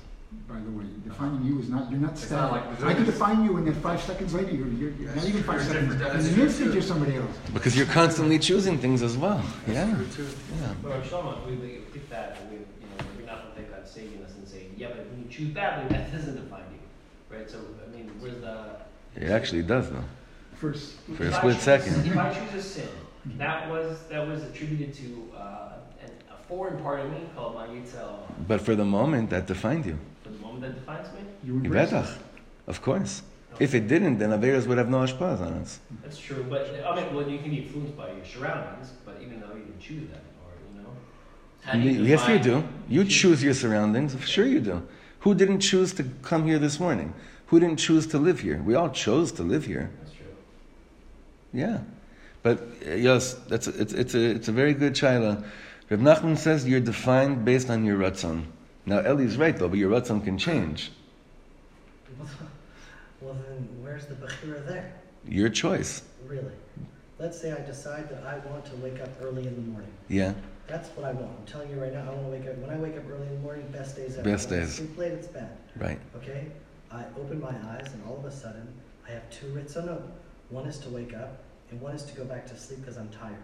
[0.47, 1.91] By the way, defining you is not.
[1.91, 2.53] You're not It's static.
[2.81, 5.43] like I can define you, and then five seconds later, you're, you're, you're not even
[5.43, 5.53] true.
[5.53, 5.93] five You're seconds.
[5.95, 6.13] different.
[6.15, 7.37] In That's an instant, you're somebody else.
[7.55, 9.43] Because you're constantly choosing things as well.
[9.67, 9.95] Yeah.
[9.95, 10.29] True too.
[10.61, 10.75] Yeah.
[10.83, 11.81] But our Shlomo, we we
[12.11, 14.89] that and we, you know, we're not gonna take God saving us and say, yeah,
[14.89, 17.51] but when you choose badly, that doesn't define you, right?
[17.51, 18.77] So, I mean, where's the.
[19.17, 20.05] It actually does, though.
[20.55, 22.07] First, For a split choose- second.
[22.07, 22.89] If I choose a sin,
[23.37, 25.73] that was, that was attributed to, uh,
[26.31, 28.21] a foreign part of me called my Yitzel.
[28.47, 29.99] But for the moment, that defined you.
[30.23, 31.95] For the moment that defines me, you embrace it.
[31.95, 32.19] Betach.
[32.67, 33.23] Of course.
[33.61, 35.81] If it didn't, then Averas would have no ashpaz on us.
[36.03, 39.41] that's true, but, I mean, well, you can be influenced by your surroundings, but even
[39.41, 40.89] though you didn't choose that, or, you know.
[40.91, 42.65] How do you yes, you do.
[42.89, 44.17] You choose your surroundings.
[44.27, 44.87] Sure, you do.
[45.21, 47.13] Who didn't choose to come here this morning?
[47.47, 48.63] Who didn't choose to live here?
[48.63, 49.91] We all chose to live here.
[50.01, 50.27] That's true.
[51.53, 51.81] Yeah.
[52.43, 55.45] But uh, yes, that's a, it's, it's, a, it's a very good shaila.
[55.91, 58.45] Reb Nachman says you're defined based on your ratzon.
[58.87, 60.91] Now, Eli's right, though, but your ratzon can change.
[63.21, 64.93] Well, then where's the Bechira there?
[65.27, 66.03] Your choice.
[66.25, 66.53] Really?
[67.19, 69.91] Let's say I decide that I want to wake up early in the morning.
[70.09, 70.35] Yeah.
[70.69, 71.31] That's what I want.
[71.39, 72.59] I'm telling you right now, I want to wake up.
[72.59, 74.31] When I wake up early in the morning, best days ever.
[74.31, 74.75] Best days.
[74.75, 75.57] sleep late, it's bad.
[75.77, 75.99] Right.
[76.17, 76.47] Okay?
[76.93, 78.69] I open my eyes, and all of a sudden,
[79.09, 80.03] I have two ritzonot.
[80.51, 83.09] One is to wake up, and one is to go back to sleep because I'm
[83.09, 83.37] tired.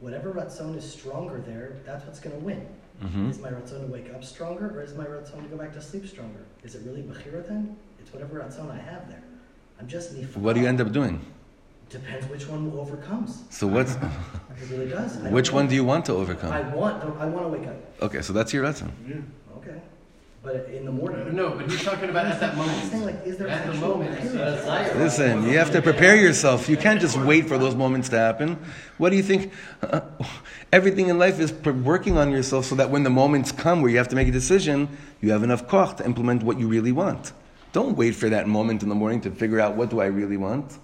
[0.00, 2.66] Whatever ratzon is stronger there, that's what's going to win.
[3.00, 5.72] hmm Is my ratzon to wake up stronger, or is my ratzon to go back
[5.72, 6.44] to sleep stronger?
[6.64, 7.76] Is it really bechira then?
[7.98, 9.22] It's whatever ratzon I have there.
[9.80, 10.36] I'm just nifra.
[10.36, 11.24] What do you end up doing?
[11.90, 13.44] Depends which one overcomes.
[13.50, 13.94] So what's
[14.62, 15.22] It really does.
[15.22, 16.52] I which one do you want to overcome?
[16.52, 16.78] I overcome?
[16.78, 17.20] want.
[17.20, 17.76] I want to wake up.
[18.02, 18.90] Okay, so that's your ratzon.
[19.58, 19.80] Okay.
[20.42, 21.34] But in the morning.
[21.34, 24.18] No, but he's talking about at that I'm saying, like, is there At the moment,
[24.18, 24.64] bechira?
[24.64, 26.68] That's not Listen, you have to prepare yourself.
[26.68, 28.58] You can't just wait for those moments to happen.
[28.96, 29.52] What do you think?
[29.82, 30.24] Uh, uh,
[30.72, 33.98] everything in life is working on yourself so that when the moments come where you
[33.98, 34.88] have to make a decision,
[35.20, 37.32] you have enough koch to implement what you really want.
[37.72, 40.38] Don't wait for that moment in the morning to figure out what do I really
[40.38, 40.78] want.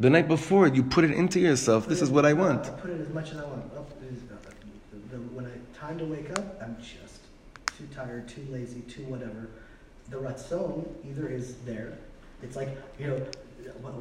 [0.00, 1.86] The night before, you put it into yourself.
[1.86, 2.64] This is what I want.
[2.64, 3.70] I'll put it as much as I want.
[3.76, 7.20] Up is, the, the, when I time to wake up, I'm just
[7.76, 9.50] too tired, too lazy, too whatever.
[10.08, 11.98] The ratzon either is there.
[12.42, 13.26] It's like you know,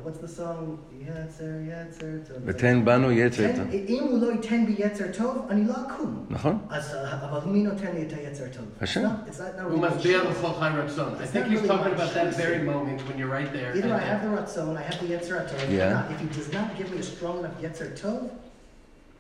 [0.04, 0.78] what's the song?
[1.04, 2.40] Yetzer, yetzer, tov.
[2.44, 3.66] ותן בנו יצר Ten- טוב.
[3.88, 6.26] אם הוא לא ייתן בי יצר טוב, אני לא אקום.
[6.30, 6.59] נכון?
[6.70, 8.64] אז uh, אבל מי נותן לי את היצר טוב?
[8.76, 9.02] It's Hashem.
[9.02, 10.40] not- It's not, not We really must be on my the choice.
[10.40, 11.11] full high Ratzon.
[11.20, 12.37] I It's think not he's really talking my about that choice.
[12.46, 13.70] very moment when you're right there.
[13.78, 15.70] Either and I have the ratzon, I have the yetzer tov.
[15.70, 15.87] Yeah.
[15.87, 16.11] Or not.
[16.14, 18.22] If he does not give me a strong enough yetzer tov,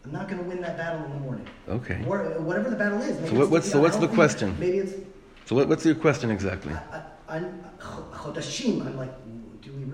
[0.04, 1.46] I'm not going to win that battle in the morning.
[1.78, 1.98] Okay.
[2.08, 2.16] Or
[2.48, 3.14] whatever the battle is.
[3.20, 4.48] Maybe So what- it's, what's- you so know, what's the healthy, question?
[4.64, 4.94] Maybe it's
[5.48, 6.74] So what, what's your question exactly?
[6.74, 7.46] I, I, I'm
[8.22, 8.74] chodashim.
[8.86, 9.27] I'm like, do we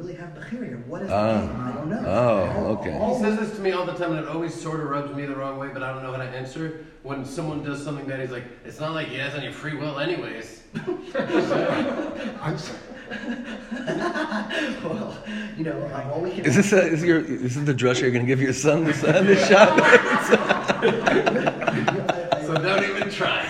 [0.06, 0.84] really have bechira here?
[0.88, 1.42] What is Ah.
[1.42, 1.62] the game?
[1.62, 2.04] I don't know.
[2.06, 2.92] Oh, okay.
[2.92, 5.26] He says this to me all the time, and it always sort of rubs me
[5.26, 6.86] the wrong way, but I don't know how to answer.
[7.04, 10.00] When someone does something that he's like, it's not like he has any free will,
[10.00, 10.62] anyways.
[10.76, 12.80] I'm sorry.
[14.84, 15.16] well,
[15.58, 16.46] you know, uh, all we can.
[16.46, 18.84] Is this, a, is, your, is this the drush you're going to give your son
[18.84, 19.70] this, uh, this shot?
[19.80, 20.00] I-
[22.34, 23.44] I- So don't even try.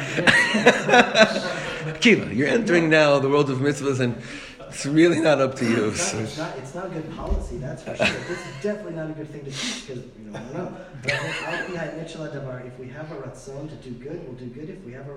[2.02, 4.16] Kiva, you're entering now the world of mitzvahs, and
[4.76, 5.88] it's really not up to you.
[5.88, 8.06] It's not, it's, not, it's not a good policy, that's for sure.
[8.28, 10.78] This is definitely not a good thing to teach because, you know, I don't know.
[11.02, 14.22] But I think al pi ha'etchel hadavar, if we have a ratzon to do good,
[14.28, 14.70] we'll do good.
[14.70, 15.16] If we have a,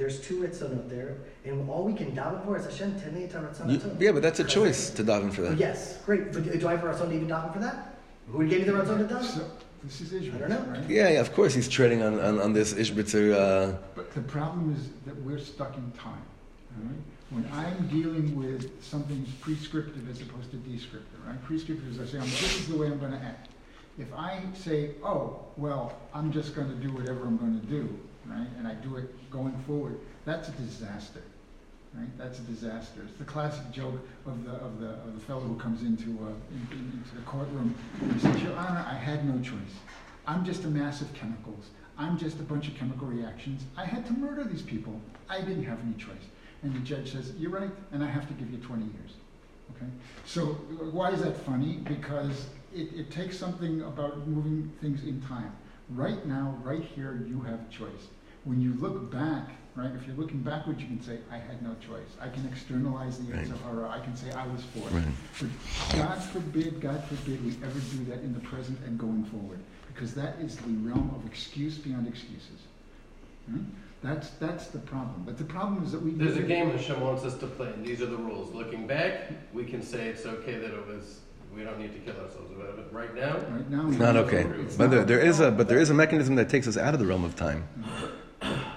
[0.00, 3.32] there's two ratzon out there, and all we can daven for is Hashem, tenei et
[3.32, 5.58] haratzon yeah, but that's a choice to daven for that.
[5.58, 6.32] Yes, great.
[6.32, 7.98] But do I have a ratzon to even daven for that?
[8.28, 9.24] Who gave me the ratzon to daven?
[9.24, 9.50] So,
[9.84, 10.80] this is Israel, I don't know.
[10.80, 10.88] right?
[10.90, 13.34] Yeah, yeah, of course he's treading on, on, on this Ishbitzer.
[13.34, 16.22] Uh, But the problem is that we're stuck in time.
[16.78, 17.15] all right?
[17.30, 21.42] When I'm dealing with something prescriptive as opposed to descriptive, right?
[21.44, 23.48] Prescriptive is I say, this is the way I'm going to act.
[23.98, 27.98] If I say, oh, well, I'm just going to do whatever I'm going to do,
[28.26, 28.46] right?
[28.58, 31.22] And I do it going forward, that's a disaster,
[31.94, 32.08] right?
[32.16, 33.00] That's a disaster.
[33.08, 36.28] It's the classic joke of the, of the, of the fellow who comes into, uh,
[36.50, 39.74] in, in, into the courtroom and says, Your Honor, I had no choice.
[40.28, 41.70] I'm just a mass of chemicals.
[41.98, 43.62] I'm just a bunch of chemical reactions.
[43.76, 45.00] I had to murder these people.
[45.28, 46.26] I didn't have any choice.
[46.62, 49.12] And the judge says, You're right, and I have to give you 20 years.
[49.76, 49.86] Okay?
[50.24, 50.46] So,
[50.92, 51.80] why is that funny?
[51.84, 55.52] Because it, it takes something about moving things in time.
[55.90, 58.08] Right now, right here, you have a choice.
[58.44, 61.74] When you look back, right, if you're looking backwards, you can say, I had no
[61.86, 62.08] choice.
[62.20, 63.46] I can externalize the Right.
[63.46, 63.88] Sahara.
[63.88, 64.94] I can say, I was forced.
[64.94, 65.04] right.
[65.40, 69.58] But God forbid, God forbid we ever do that in the present and going forward,
[69.92, 72.60] because that is the realm of excuse beyond excuses.
[73.50, 73.58] Hmm?
[74.02, 75.22] That's, that's the problem.
[75.24, 76.10] But the problem is that we.
[76.12, 78.54] There's a game Hashem wants us to play, and these are the rules.
[78.54, 81.20] Looking back, we can say it's okay that it was,
[81.54, 82.82] we don't need to kill ourselves or whatever.
[82.92, 83.88] Right now, Right now.
[83.88, 84.42] It's not okay.
[84.60, 85.08] it's But there, not.
[85.08, 87.24] there is a but there is a mechanism that takes us out of the realm
[87.24, 87.66] of time.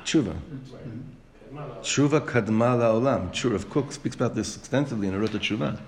[0.06, 0.30] Tshuva.
[0.30, 3.30] It's- come on, I'll- Tshuva kadma la'olam.
[3.32, 5.80] Tshuva Rav Kook speaks about this extensively in Orot HaTshuva.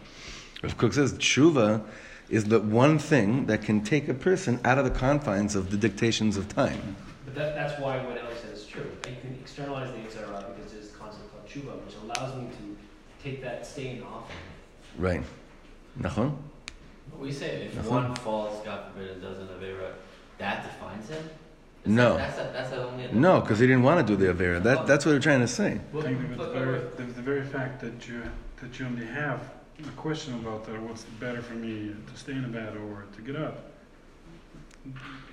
[0.61, 1.81] Rav Kook says Tshuva
[2.29, 5.77] is the one thing that can take a person out of the confines of the
[5.77, 6.95] dictations of time.
[7.25, 8.30] But that, that's why what Ellie said is
[8.71, 8.89] true.
[9.05, 12.77] You can externalize the Yitzhara because there's a concept called tshuva, which allows me to
[13.23, 14.31] take that stain off.
[14.97, 15.23] Right.
[15.99, 16.37] Nachon?
[17.19, 19.93] We say if That's one falls, God forbid, and does an Avera,
[20.37, 21.29] that defines him?
[21.83, 22.17] Is No.
[22.17, 24.33] That, that's a, that's a only a, No, because he didn't want to do the
[24.33, 24.63] Avera.
[24.63, 25.81] That, that's what they're trying to say.
[25.91, 28.23] Well, I think that but- the very, the, the very fact that you
[28.61, 29.41] that you only have
[29.83, 33.21] a question about uh, what's better for me to stay in the bed or to
[33.23, 33.71] get up,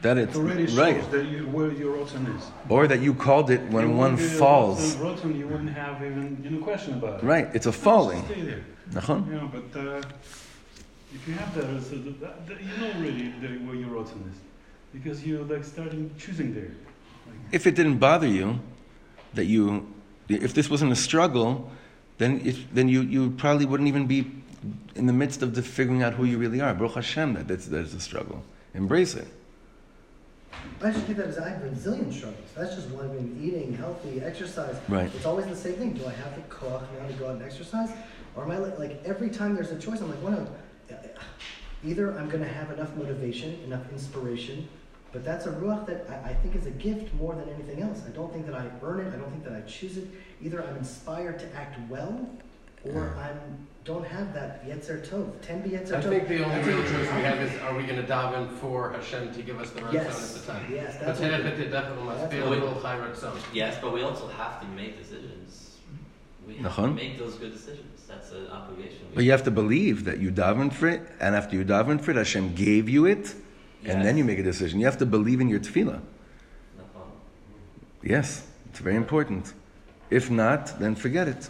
[0.02, 1.10] That it it's already shows right.
[1.10, 2.44] that you, where your ratzon is.
[2.68, 4.94] Or that you called it when one falls.
[4.96, 7.26] Rotten, rotten, you wouldn't have even you know question about it.
[7.26, 7.48] Right.
[7.52, 8.24] It's a falling.
[8.26, 8.64] Stay there.
[8.94, 10.02] Know, but uh,
[11.12, 14.38] if you have that, a, that, that, you know really the, where your ratzon is,
[14.92, 16.72] because you're like starting choosing there.
[17.26, 18.60] Like, If it didn't bother you,
[19.34, 19.92] that you,
[20.28, 21.70] if this wasn't a struggle,
[22.18, 24.30] then if, then you, you probably wouldn't even be
[24.94, 26.72] in the midst of the figuring out who you really are.
[26.72, 28.42] Baruch Hashem, that that's, that's a struggle.
[28.74, 29.28] Embrace it.
[30.82, 32.50] I just think that as I have a zillion struggles.
[32.56, 33.10] That's just one.
[33.10, 34.76] I mean, eating healthy, exercise.
[34.88, 35.10] Right.
[35.14, 35.92] It's always the same thing.
[35.92, 37.90] Do I have the koch now to go out and exercise,
[38.36, 40.00] or am I like, like every time there's a choice?
[40.00, 40.48] I'm like, well,
[41.84, 44.68] either I'm going to have enough motivation, enough inspiration,
[45.12, 48.02] but that's a ruach that I, I think is a gift more than anything else.
[48.06, 49.12] I don't think that I earn it.
[49.12, 50.08] I don't think that I choose it.
[50.42, 52.28] Either I'm inspired to act well,
[52.84, 55.26] or I'm don't have that yetzer tov.
[55.40, 55.96] Ten be yetzer Tov.
[55.96, 58.92] I think the only That's real choice we have is, are we gonna daven for
[58.92, 60.36] Hashem to give us the right Yes.
[60.36, 60.64] at the time?
[60.70, 63.34] Yes, But that's what we- if must be a little high ratzon.
[63.54, 65.78] yes, but we also have to make decisions.
[66.46, 67.96] We have to make those good decisions.
[68.06, 69.06] That's an obligation.
[69.14, 72.10] But you have to believe that you daven for it, and after you daven for
[72.10, 73.34] it, Hashem gave you it,
[73.86, 74.80] and then you make a decision.
[74.80, 76.00] You have to believe in your tefillah.
[78.02, 79.54] Yes, it's very important.
[80.10, 81.48] If not, then forget it.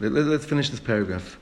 [0.00, 1.38] Let, let, us finish this paragraph.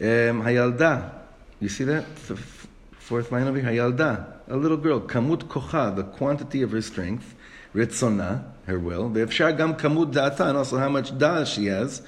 [0.00, 1.12] Um, Hayalda,
[1.58, 2.04] you see that?
[2.04, 3.70] F- f- fourth line over here.
[3.70, 5.00] Hayalda, a little girl.
[5.00, 7.34] Kamut kocha, the quantity of her strength.
[7.74, 9.10] Ritzona, her will.
[9.10, 12.02] Ve'efshar gam kamut da'ata, and also how much da'ah she has.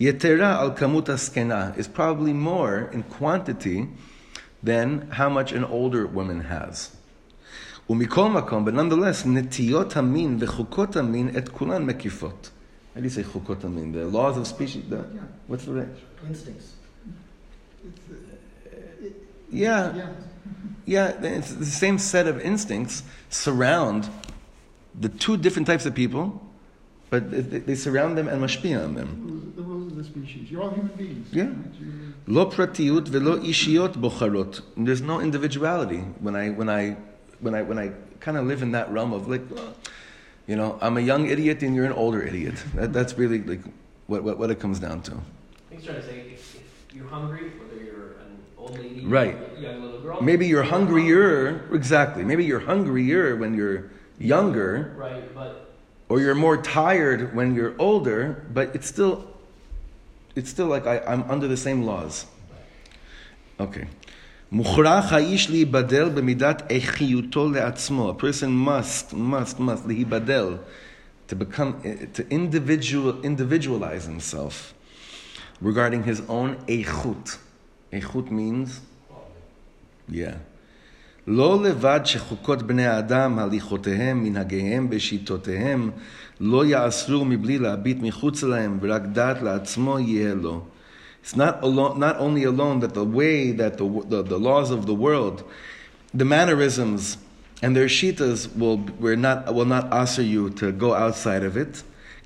[0.00, 3.88] Yetera al kamut askena is probably more in quantity
[4.62, 6.96] than how much an older woman has.
[7.90, 12.50] ומכל מקום, but nonetheless, נטיות המין וחוקות המין את כולן מקיפות.
[12.95, 14.85] how do you say chukot mean, The laws of species.
[14.89, 15.21] The, yeah.
[15.47, 15.99] What's the range?
[16.25, 16.75] Instincts.
[18.71, 19.13] It,
[19.51, 19.93] yeah.
[19.93, 20.09] Yeah.
[20.85, 24.09] yeah, it's the same set of instincts surround
[24.97, 26.41] the two different types of people,
[27.09, 29.53] but they, they surround them and mashpia on them.
[29.57, 30.49] The rules of the species.
[30.49, 31.27] You're all human beings.
[31.33, 31.49] Yeah.
[32.27, 34.61] Lo pratiyut velo ishiyot bocharot.
[34.77, 36.95] There's no individuality when I when I
[37.41, 39.41] when I when I kind of live in that realm of like.
[39.51, 39.75] Well,
[40.47, 42.55] you know, I'm a young idiot and you're an older idiot.
[42.75, 43.61] That, that's really like
[44.07, 45.11] what, what what it comes down to.
[45.11, 48.99] I think he's trying to say if, if you're hungry, whether you're an old lady
[49.01, 49.37] Right.
[49.59, 50.17] young little girl.
[50.21, 51.67] Maybe you're hungrier.
[51.73, 52.23] Exactly.
[52.23, 55.71] Maybe you're hungrier when you're younger, Right, but
[56.09, 58.45] or you're more tired when you're older.
[58.53, 59.27] But it's still
[60.35, 62.25] it's still like I, I'm under the same laws.
[63.59, 63.87] Okay.
[64.54, 68.14] מוכרח האיש להיבדל במידת איכיותו לעצמו.
[68.18, 70.56] A person must, must, must להיבדל,
[71.28, 71.72] to become,
[72.14, 74.74] to individual, individualize himself
[75.62, 77.36] regarding his own איכות.
[77.92, 78.80] איכות means,
[80.10, 80.14] yeah.
[81.26, 85.90] לא לבד שחוקות בני האדם, הליכותיהם, מנהגיהם ושיטותיהם,
[86.40, 90.64] לא יאסרו מבלי להביט מחוץ להם, ורק דעת לעצמו יהיה לו.
[91.25, 94.85] It's not alone, not only alone that the way that the, the, the laws of
[94.85, 95.43] the world,
[96.13, 97.17] the mannerisms,
[97.63, 101.81] and their shitas will will not will not usher you to go outside of it.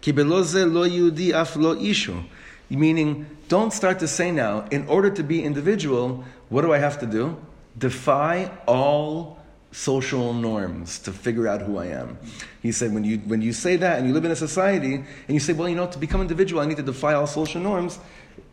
[0.06, 2.26] Lo yudi af lo ishu,
[2.70, 4.66] meaning don't start to say now.
[4.70, 7.38] In order to be individual, what do I have to do?
[7.78, 9.40] Defy all
[9.72, 12.18] social norms to figure out who I am.
[12.62, 15.06] He said, when you, when you say that and you live in a society and
[15.30, 18.00] you say, well, you know, to become individual, I need to defy all social norms,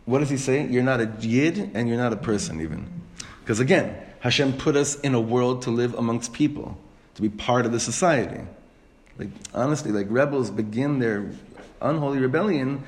[0.07, 0.67] what does he say?
[0.67, 2.87] You're not a yid and you're not a person even.
[3.41, 6.79] Because again, Hashem put us in a world to live amongst people,
[7.15, 8.41] to be part of the society.
[9.19, 11.31] Like, honestly, like rebels begin their
[11.81, 12.83] unholy rebellion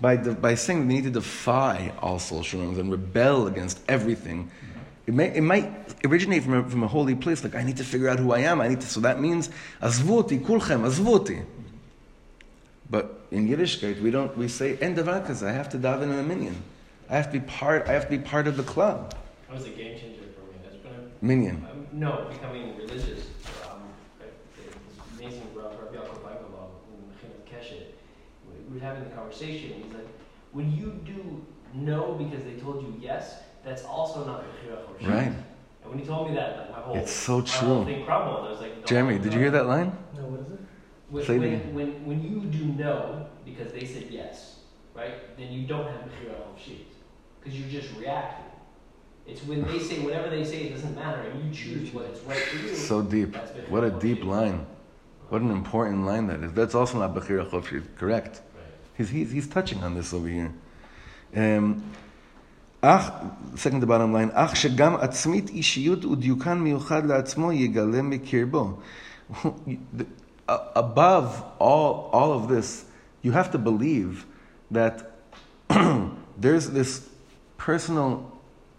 [0.00, 4.50] by, de- by saying they need to defy all social norms and rebel against everything
[5.10, 5.72] It, may, it might
[6.04, 8.40] originate from a, from a holy place, like I need to figure out who I
[8.40, 8.60] am.
[8.60, 8.86] I need to.
[8.86, 9.50] So that means
[9.82, 11.44] azvuti kulchem azvuti.
[12.90, 14.36] But in Yiddishkeit, we don't.
[14.36, 16.60] We say en davar kaze, I have to daven in a minyan.
[17.08, 17.88] I have to be part.
[17.88, 19.14] I have to be part of the club.
[19.48, 20.58] That was a game changer for me.
[20.64, 21.66] That's been a Minyan.
[21.70, 23.26] Um, no, becoming religious.
[23.68, 23.82] Um,
[24.20, 24.76] it's
[25.18, 27.86] amazing, Rabbi Yaakov Weigelbaum in Mechinat Keshet.
[28.68, 29.82] We were having the conversation.
[29.82, 30.06] He's like,
[30.52, 35.08] when you do no because they told you yes, that's also not Bechira Chorshit.
[35.08, 35.32] Right.
[35.82, 37.92] And when he told me that, like, my whole, It's so my whole true.
[37.92, 38.46] thing crumbled.
[38.46, 39.96] I was like, Jeremy, did you hear that line?
[40.16, 40.29] No, what is it?
[41.10, 44.60] When, when, when, when, you do no because they said yes,
[44.94, 48.44] right, then you don't have Bechira al because you're just reacting.
[49.26, 52.20] It's when they say whatever they say, it doesn't matter, and you choose what is
[52.22, 52.74] right for you.
[52.74, 53.36] So deep.
[53.68, 54.66] What a deep line.
[55.28, 56.52] What an important line that is.
[56.52, 58.40] That's also not Bechira Chofshit, correct?
[58.54, 58.64] Right.
[58.96, 60.52] He's, he's, he's touching on this over here.
[61.34, 61.84] Um,
[63.56, 68.78] second the bottom line, Ach shegam atzmit אישיות ודיוקן מיוחד laatzmo יגלה מקרבו.
[70.74, 72.84] Above all, all of this,
[73.22, 74.26] you have to believe
[74.70, 75.12] that
[76.38, 77.08] there's this
[77.56, 78.32] personal,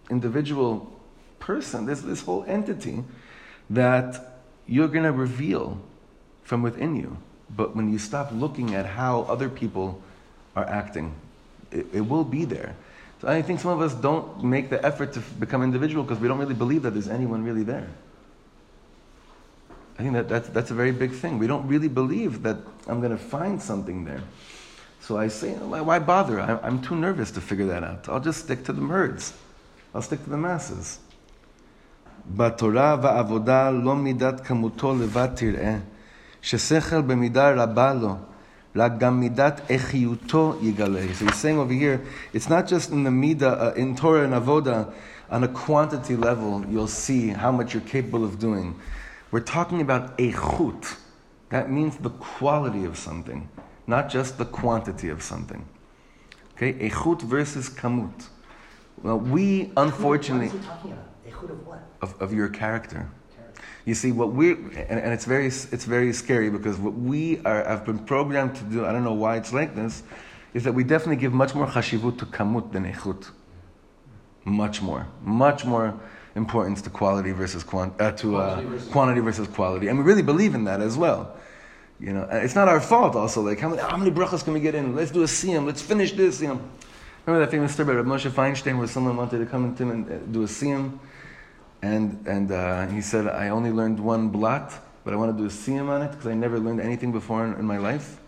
[0.09, 0.91] individual
[1.39, 3.03] person, this, this whole entity
[3.69, 5.79] that you're going to reveal
[6.43, 7.17] from within you.
[7.55, 10.01] But when you stop looking at how other people
[10.55, 11.13] are acting,
[11.71, 12.75] it, it will be there.
[13.21, 16.27] So I think some of us don't make the effort to become individual because we
[16.27, 17.87] don't really believe that there's anyone really there.
[19.98, 21.38] I think that that's, that's a very big thing.
[21.38, 24.22] We don't really believe that I'm going to find something there.
[25.00, 26.40] So I say, why, why bother?
[26.40, 28.08] I, I'm too nervous to figure that out.
[28.08, 29.32] I'll just stick to the herds.
[29.94, 30.98] I'll stick to the masses.
[32.36, 35.76] בתורה ועבודה לא מידת כמותו לבד תראה,
[36.42, 38.16] ששכל במידה רבה לו,
[38.76, 41.00] רק גם מידת איכיותו יגלה.
[41.14, 42.00] So he's saying over here,
[42.34, 44.92] it's not just in the midah, uh, in Torah and avoda,
[45.30, 48.74] on a quantity level, you'll see how much you're capable of doing.
[49.31, 50.97] We're talking about eichut.
[51.49, 53.49] That means the quality of something,
[53.87, 55.67] not just the quantity of something.
[56.53, 58.27] Okay, eichut versus kamut.
[59.01, 61.05] Well, we unfortunately What is he talking about?
[61.27, 61.79] Echud of what?
[62.01, 63.09] of, of your character.
[63.35, 63.61] Character.
[63.85, 67.63] You see, what we and, and it's very it's very scary because what we are
[67.63, 68.85] have been programmed to do.
[68.85, 70.03] I don't know why it's like this,
[70.53, 73.31] is that we definitely give much more chashivut to kamut than echut.
[74.43, 75.99] Much more, much more
[76.35, 80.03] importance to quality versus quant, uh, to uh, Quantity versus- quantity versus quality, and we
[80.03, 81.35] really believe in that as well.
[81.99, 83.15] You know, it's not our fault.
[83.15, 84.95] Also, like how many how many brachas can we get in?
[84.95, 85.65] Let's do a siyam.
[85.65, 86.41] Let's finish this.
[86.41, 86.61] You know,
[87.25, 90.11] remember that famous story about Moshe Feinstein, where someone wanted to come to him and
[90.11, 90.97] uh, do a siyam.
[91.83, 95.47] And, and uh, he said, I only learned one blot, but I want to do
[95.47, 98.19] a siyam on it because I never learned anything before in, in my life.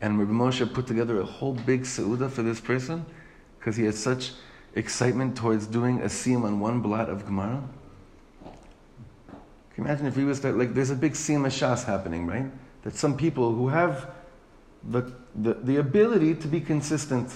[0.00, 3.06] And Rabbi Moshe put together a whole big seuda for this person
[3.58, 4.32] because he had such
[4.76, 7.62] excitement towards doing a siyam on one blot of Gemara.
[8.44, 12.46] Can you imagine if he was to, like, there's a big siyam shas happening, right?
[12.82, 14.10] That some people who have
[14.88, 17.30] the, the, the ability to be consistent.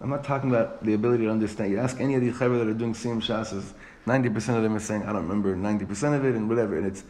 [0.00, 1.70] I'm not talking about the ability to understand.
[1.70, 3.72] You ask any of the chaver that are doing siyam shasas,
[4.06, 6.76] 90% of them are saying, I don't remember 90% of it and whatever.
[6.76, 7.04] And it's,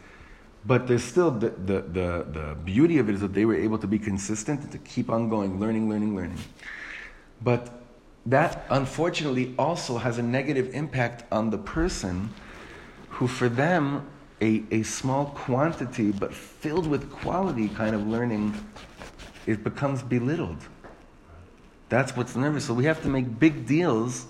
[0.65, 3.79] but there's still the, the, the, the beauty of it is that they were able
[3.79, 6.37] to be consistent and to keep on going, learning, learning, learning.
[7.41, 7.82] But
[8.25, 12.29] that unfortunately also has a negative impact on the person
[13.09, 14.07] who, for them,
[14.41, 18.53] a, a small quantity but filled with quality kind of learning,
[19.45, 20.57] it becomes belittled.
[21.89, 22.65] That's what's nervous.
[22.65, 24.25] So we have to make big deals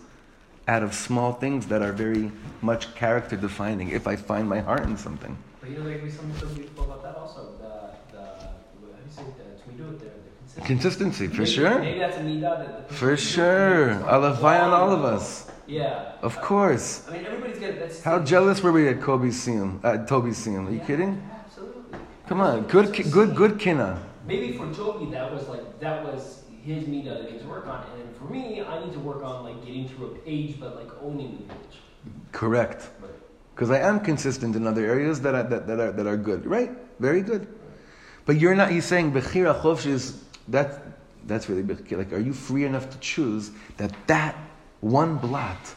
[0.67, 4.83] out of small things that are very much character defining if I find my heart
[4.83, 5.37] in something.
[5.61, 7.53] But you know, like we something so beautiful about that also.
[7.59, 8.53] The the
[9.77, 10.22] you the, the
[10.61, 11.27] consistency.
[11.27, 11.79] Consistency, for Maybe- sure.
[11.79, 13.95] Maybe that's a midah For sure.
[13.95, 14.03] like,
[14.61, 15.49] on all of us.
[15.67, 16.11] Yeah.
[16.21, 17.07] Of course.
[17.09, 18.03] I mean, everybody's got that's.
[18.03, 20.67] How jealous were we at Kobe's Siyam, at uh, Toby's Siyam?
[20.67, 21.29] Are you Yeah, kidding?
[21.45, 21.99] Absolutely.
[22.27, 23.97] Come on, good, ki- good, good kina.
[24.27, 27.67] Maybe for Toby, that was like that was his midah that he had to work
[27.67, 30.59] on, and then for me, I need to work on like getting through a page,
[30.59, 31.79] but like owning the page.
[32.31, 32.89] Correct.
[33.01, 33.11] Right.
[33.55, 36.45] Because I am consistent in other areas that are, that, that, are, that are good.
[36.45, 36.71] Right?
[36.99, 37.47] Very good.
[38.25, 40.82] But you're not, he's saying, Bechira Chofsh is, that,
[41.26, 44.34] that's really, bech- like, are you free enough to choose that that
[44.80, 45.74] one blot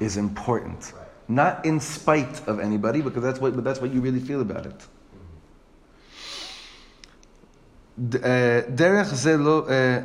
[0.00, 0.92] is important?
[0.92, 1.06] Right.
[1.28, 4.66] Not in spite of anybody, because that's what, but that's what you really feel about
[4.66, 4.80] it.
[8.08, 9.98] ד- אה, דרך זה לא, אה,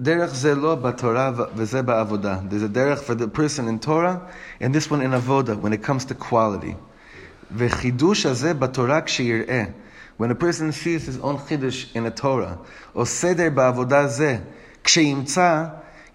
[0.00, 2.38] דרך זה לא בתורה ו- וזה בעבודה.
[2.50, 4.18] There's a דרך for the person in Torah
[4.60, 6.74] and this one in avoda when it comes to quality.
[7.56, 9.64] וחידוש הזה בתורה כשיראה.
[10.18, 12.56] When a person sees his own חידוש in a Torah,
[12.94, 14.38] או סדר בעבודה זה,
[14.84, 15.64] כשימצא,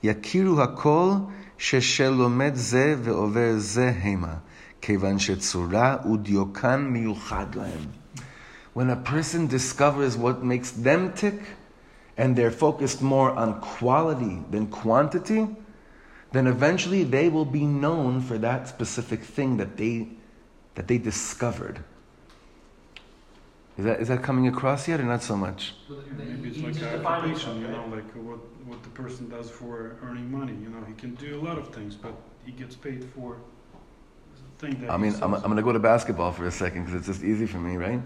[0.04, 1.12] יכירו הכל
[1.58, 4.36] ששלומד זה ועובר זה המה,
[4.82, 7.86] כיוון שצורה ודיוקן מיוחד להם.
[8.74, 11.42] When a person discovers what makes them tick,
[12.20, 15.48] and they're focused more on quality than quantity,
[16.34, 20.10] then eventually they will be known for that specific thing that they,
[20.76, 21.84] that they discovered.
[23.77, 25.75] Is that, is that coming across yet or not so much?
[25.89, 28.83] So the- the- Maybe it's like just an defined occupation, you know, like what, what
[28.85, 30.53] the person does for earning money.
[30.63, 32.15] You know, he can do a lot of things, but
[32.45, 33.37] he gets paid for
[34.61, 35.35] the thing that I mean, I'm.
[35.35, 37.77] I'm going to go to basketball for a second because it's just easy for me,
[37.77, 38.01] right?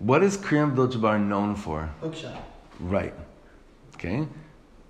[0.00, 1.88] What is Kareem Abdul-Jabbar known for?
[2.02, 2.36] Hookshot.
[2.80, 3.14] Right.
[3.94, 4.26] Okay.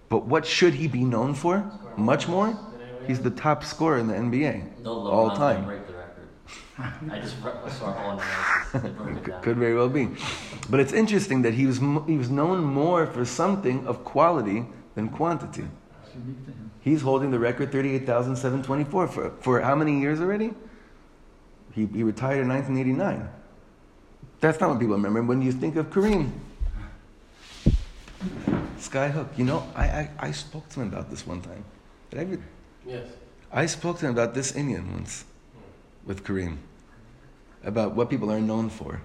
[0.08, 1.70] But what should he be known for?
[1.96, 2.58] Much more?
[3.06, 4.80] He's the top scorer in the NBA.
[4.82, 5.54] No, All LeBron's time.
[5.56, 6.28] gonna break the record.
[7.10, 8.82] I just re- I saw all analysis.
[8.82, 10.08] They broke it Could, very well be.
[10.68, 14.64] But it's interesting that he was, he was known more for something of quality
[14.94, 15.64] than quantity.
[16.04, 16.70] It's unique to him.
[16.82, 20.54] He's holding the record 38,724 for, for how many years already?
[21.74, 23.28] He, he retired in 1989.
[24.40, 26.30] That's not what people remember when you think of Kareem.
[28.78, 29.36] Skyhook.
[29.36, 31.64] You know, I, I, I spoke to him about this one time.
[32.10, 32.38] Did I, ever-
[32.86, 33.06] Yes.
[33.52, 35.24] I spoke to him about this Indian once
[36.06, 36.56] with Kareem
[37.64, 39.00] about what people are known for.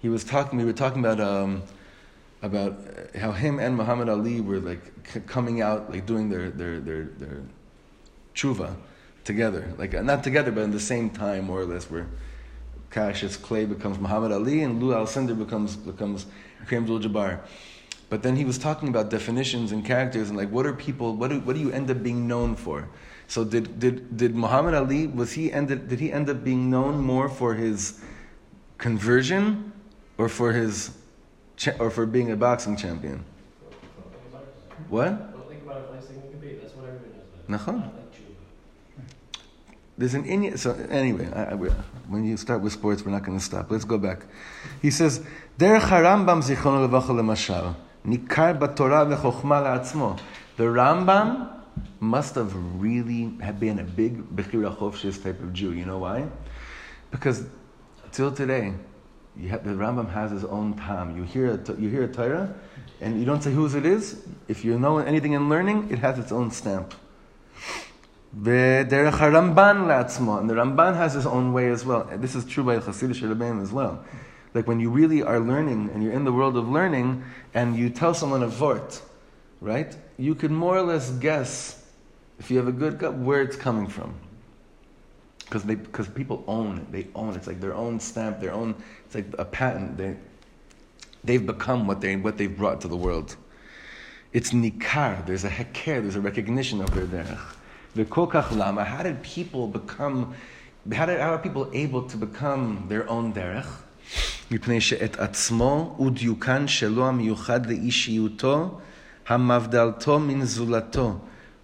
[0.00, 0.58] He was talking.
[0.58, 1.62] We were talking about um,
[2.42, 2.78] about
[3.18, 7.04] how him and Muhammad Ali were like c- coming out, like doing their their their
[7.04, 7.42] their
[8.34, 8.76] tshuva
[9.24, 11.90] together, like uh, not together, but in the same time, more or less.
[11.90, 12.06] Where
[12.90, 16.26] Cassius Clay becomes Muhammad Ali and Lou Alcindor becomes becomes
[16.66, 17.40] Kareem Abdul-Jabbar.
[18.08, 21.30] But then he was talking about definitions and characters and like what are people what
[21.30, 22.88] do, what do you end up being known for?
[23.28, 26.98] So did did did Muhammad Ali was he ended did he end up being known
[26.98, 28.00] more for his
[28.78, 29.72] conversion
[30.16, 30.96] or for his
[31.78, 33.24] or for being a boxing champion?
[34.88, 35.34] What?
[37.48, 37.90] Nachon.
[39.98, 40.56] There's an Indian.
[40.56, 43.70] So anyway, I, I, when you start with sports, we're not going to stop.
[43.70, 44.24] Let's go back.
[44.80, 45.20] He says,
[45.58, 47.74] "Derech Harambam zichrono levacha lemashal
[48.06, 50.18] nikar b'Torah v'chokhma la'atzmo."
[50.56, 51.57] The Rambam
[52.00, 55.72] must have really have been a big bechira chofshis type of Jew.
[55.72, 56.26] You know why?
[57.10, 57.44] Because
[58.12, 58.74] till today,
[59.36, 61.16] you have, the Rambam has his own tam.
[61.16, 62.54] You hear a, you hear a Torah,
[63.00, 64.24] and you don't say whose it is.
[64.48, 66.94] If you know anything in learning, it has its own stamp.
[68.32, 72.08] And the Ramban has his own way as well.
[72.10, 74.04] And this is true by Hasidic Rebbeim as well.
[74.54, 77.24] Like when you really are learning and you're in the world of learning,
[77.54, 79.00] and you tell someone a vort,
[79.60, 79.96] right?
[80.17, 81.83] You can more or less guess
[82.39, 84.13] if you have a good gut where it's coming from.
[85.39, 86.91] Because they because people own it.
[86.91, 87.37] They own it.
[87.37, 88.75] It's like their own stamp, their own.
[89.05, 89.97] It's like a patent.
[89.97, 90.15] They
[91.23, 93.35] they've become what they what they've brought to the world.
[94.31, 95.25] It's nikar.
[95.25, 96.01] There's a heker.
[96.01, 97.55] There's a recognition of their derech.
[97.93, 98.83] The kokach lama.
[98.83, 100.33] How did people become?
[100.91, 103.67] How, did, how are people able to become their own derech?
[104.51, 108.79] מפני שאת עצמו ודיוקן שלו המיוחד לאישיותו,
[109.28, 111.18] המבדלתו מן זולתו,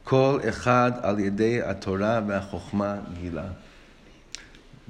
[0.04, 3.46] כל אחד על ידי התורה והחוכמה גילה.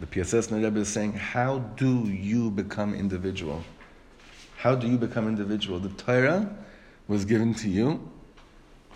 [0.00, 3.62] The Piasetzna Rebbe is saying, how do you become individual?
[4.56, 5.78] How do you become individual?
[5.78, 6.50] The Torah
[7.06, 8.00] was given to you.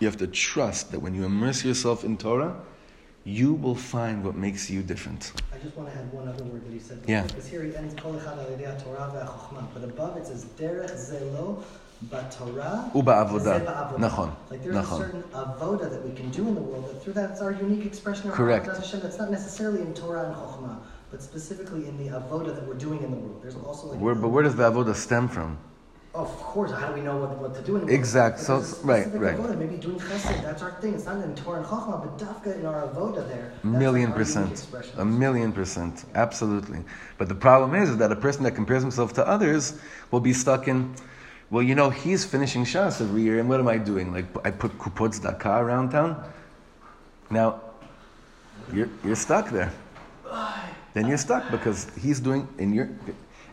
[0.00, 2.56] You have to trust that when you immerse yourself in Torah,
[3.24, 5.32] you will find what makes you different.
[5.58, 7.00] I just want to add one other word that he said.
[7.00, 7.22] Before, yeah.
[7.22, 10.92] Because here he ends kol echad al yedei Torah ve'achochma, but above it says derech
[10.92, 11.64] zelo
[12.06, 13.98] b'Torah u'ba'avoda.
[13.98, 14.36] Nachon.
[14.50, 14.92] Like there's Nachon.
[14.92, 17.84] a certain avoda that we can do in the world that through that's our unique
[17.84, 18.66] expression of Correct.
[18.66, 19.00] Hashem.
[19.00, 20.78] That's not necessarily in Torah and Chochmah,
[21.10, 23.42] but specifically in the avoda that we're doing in the world.
[23.42, 24.00] There's also like.
[24.00, 25.58] Where, but where does the avoda stem from?
[26.18, 28.38] Of course, how do we know what, what to do in the world?
[28.38, 29.38] So- right, right.
[29.38, 30.94] Avoda, maybe doing chesed, that's our thing.
[30.94, 33.52] It's not in Torah and Chokhmah, but dafka in our avoda there.
[33.62, 34.66] Million percent.
[34.96, 36.04] A million percent.
[36.16, 36.80] Absolutely.
[37.18, 39.78] But the problem is, is that a person that compares himself to others
[40.10, 40.92] will be stuck in,
[41.50, 44.12] well, you know, he's finishing Shas every year, and what am I doing?
[44.12, 46.20] Like, I put kupot tzedakah around town.
[47.30, 47.60] Now,
[48.72, 49.72] you're, you're stuck there.
[50.94, 52.90] Then you're stuck because he's doing, and you're,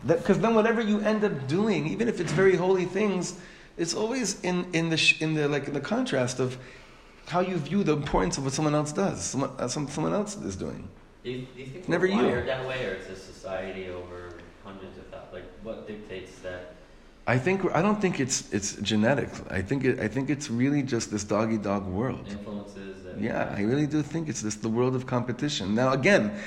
[0.04, 3.38] because then whatever you end up doing, even if it's very holy things,
[3.76, 6.58] it's always in, in the, in the, like, in the contrast of
[7.26, 10.36] how you view the importance of what someone else does, someone, uh, some, someone else
[10.36, 10.88] is doing.
[11.24, 12.44] Do you, do you think Never you.
[12.44, 15.32] that way, or it's a society over hundreds of thousands?
[15.32, 16.76] Like, what dictates that?
[17.26, 19.30] I think I don't think it's it's genetic.
[19.50, 22.24] I think it, I think it's really just this doggy dog world.
[22.28, 25.74] Influences Yeah, I really do think it's this the world of competition.
[25.74, 26.38] Now again,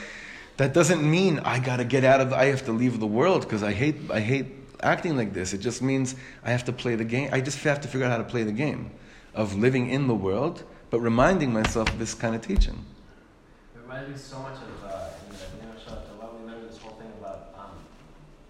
[0.60, 3.44] that doesn't mean I got to get out of I have to leave the world
[3.44, 4.48] because I hate I hate
[4.84, 5.54] acting like this.
[5.54, 7.30] It just means I have to play the game.
[7.32, 8.92] I just have to figure out how to play the game
[9.34, 12.84] of living in the world but reminding myself of this kind of teaching.
[13.74, 17.12] It reminds me so much of uh, in the Shabbat, we learned this whole thing
[17.22, 17.72] about um,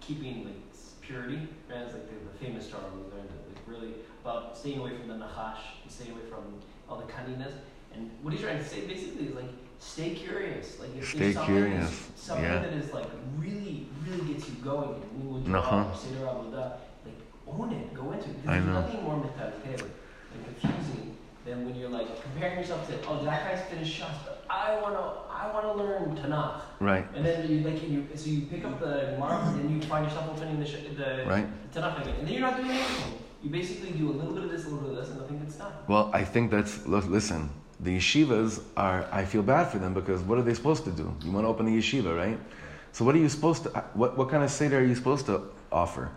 [0.00, 0.54] keeping like
[1.00, 1.48] purity.
[1.70, 1.82] Right?
[1.82, 3.94] It's like the, the famous Torah we learned like really
[4.24, 6.42] about staying away from the nachash and staying away from
[6.88, 7.52] all the cunningness.
[7.94, 9.50] And what he's trying to say basically is like
[9.80, 10.78] stay curious.
[10.78, 12.60] Like if Stay there's something, curious, something yeah.
[12.60, 13.06] that is like
[13.38, 15.84] really, really gets you going, and you would Uh-huh.
[17.04, 17.14] Like
[17.48, 18.36] own it, go into it.
[18.46, 23.24] I there's nothing more like, like confusing than when you're like comparing yourself to oh
[23.24, 26.60] that guy's finished Shas, but I wanna I wanna learn Tanakh.
[26.78, 29.82] Right, And then you like you so you pick up the Gemara and then you
[29.82, 31.46] find yourself opening the sh- the, right.
[31.72, 33.14] the Tanakh again, and then you're not doing anything.
[33.42, 35.38] You basically do a little bit of this, a little bit of this, and nothing
[35.38, 35.72] gets done.
[35.88, 37.48] Well, I think that's, listen,
[37.82, 41.14] the yeshivas are, I feel bad for them because what are they supposed to do?
[41.24, 42.38] You want to open a yeshiva, right?
[42.92, 45.42] So what are you supposed to, what, what kind of Seder are you supposed to
[45.72, 46.10] offer?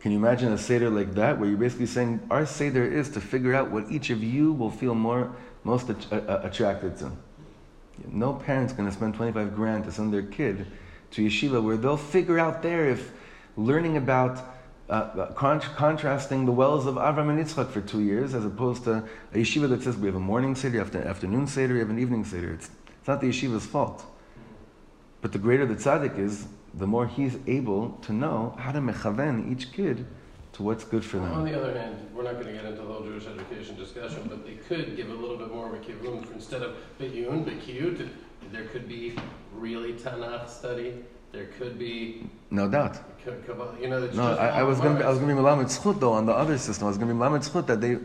[0.00, 3.20] Can you imagine a Seder like that where you're basically saying, our Seder is to
[3.20, 7.12] figure out what each of you will feel more, most uh, uh, attracted to.
[8.08, 10.66] No parent's going to spend 25 grand to send their kid
[11.10, 13.12] to yeshiva where they'll figure out there if
[13.58, 14.42] learning about
[14.90, 18.82] uh, uh, con- contrasting the wells of Avram and Yitzchak for two years as opposed
[18.84, 21.74] to a yeshiva that says we have a morning seder, you have an afternoon seder,
[21.74, 22.52] you have an evening seder.
[22.54, 24.04] It's, it's not the yeshiva's fault.
[25.20, 29.52] But the greater the tzaddik is, the more he's able to know how to mechaven
[29.52, 30.06] each kid
[30.54, 31.32] to what's good for them.
[31.32, 34.26] On the other hand, we're not going to get into the whole Jewish education discussion,
[34.28, 37.44] but they could give a little bit more of a kivun for instead of biyun,
[37.44, 38.08] bikiyut.
[38.50, 39.16] There could be
[39.54, 40.94] really Tanakh study.
[41.32, 42.98] There could be, No doubt.
[43.24, 43.32] K-
[43.80, 46.00] you know, No, I, I was going to I was going to be melamed zchut
[46.00, 46.86] though on the other system.
[46.86, 47.98] I was going to be melamed zchut that they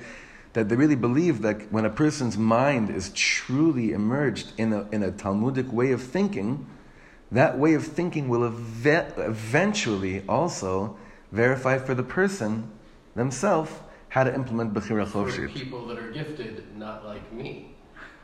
[0.53, 5.03] that they really believe that when a person's mind is truly immersed in a in
[5.03, 6.67] a Talmudic way of thinking,
[7.31, 10.97] that way of thinking will eve- eventually also
[11.31, 12.69] verify for the person
[13.15, 13.71] themselves
[14.09, 15.53] how to implement bechira for chovshit.
[15.55, 17.74] people that are gifted, not like me.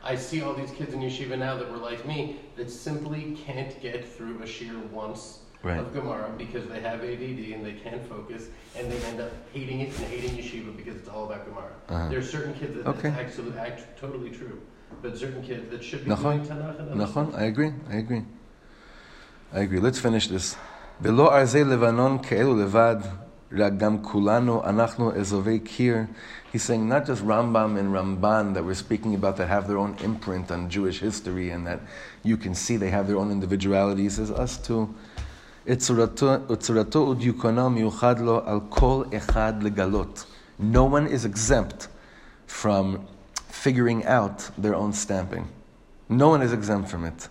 [0.04, 3.80] I see all these kids in yeshiva now that were like me that simply can't
[3.80, 5.78] get through a shiur once right.
[5.78, 9.80] of Gemara because they have ADD and they can't focus and they end up hating
[9.80, 11.72] it and hating yeshiva because it's all about Gemara.
[11.88, 12.08] Uh-huh.
[12.08, 13.10] There are certain kids that okay.
[13.10, 14.60] that's absolutely, act, totally true,
[15.00, 16.22] but certain kids that should be Nachon.
[16.22, 17.34] doing Tanakh and Nachon.
[17.34, 17.72] I agree.
[17.88, 18.24] I agree.
[19.52, 19.78] I agree.
[19.78, 20.56] Let's finish this.
[21.00, 22.96] ולא ארזי לבנון כאלו לבד,
[23.52, 25.96] רק גם כולנו, אנחנו אזובי קיר,
[26.52, 29.96] he's saying not just Rambam and Ramban that we're speaking about that have their own
[30.04, 31.80] imprint on Jewish history and that
[32.22, 34.02] you can see they have their own individuality.
[34.02, 34.94] He says us too.
[40.58, 41.88] No one is exempt
[42.46, 43.06] from
[43.48, 45.48] figuring out their own stamping.
[46.08, 47.28] No one is exempt from it.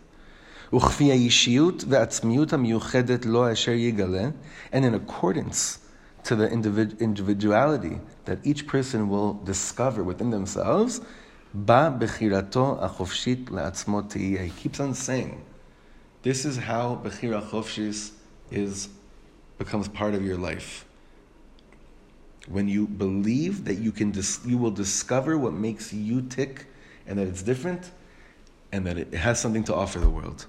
[4.72, 5.80] And in accordance
[6.26, 11.02] to the individ- individuality that each person will discover within themselves.
[11.54, 15.44] Ba bechirato achofshit la'atzmo He keeps on saying,
[16.24, 18.12] this is how bechira chofshis
[18.52, 18.90] is
[19.58, 20.86] becomes part of your life.
[22.48, 26.68] When you believe that you can, dis- you will discover what makes you tick,
[27.08, 27.92] and that it's different,
[28.72, 30.46] and that it has something to offer the world.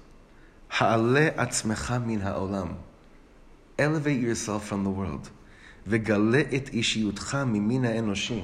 [0.69, 2.77] Ha'ale atzmecha min ha'olam.
[3.77, 5.29] Elevate yourself from the world.
[5.87, 8.43] V'galeh et ishiyutcha mimin ha'enoshi.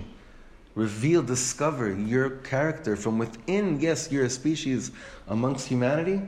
[0.75, 3.79] Reveal, discover your character from within.
[3.79, 4.91] Yes, you're a species
[5.27, 6.21] amongst humanity,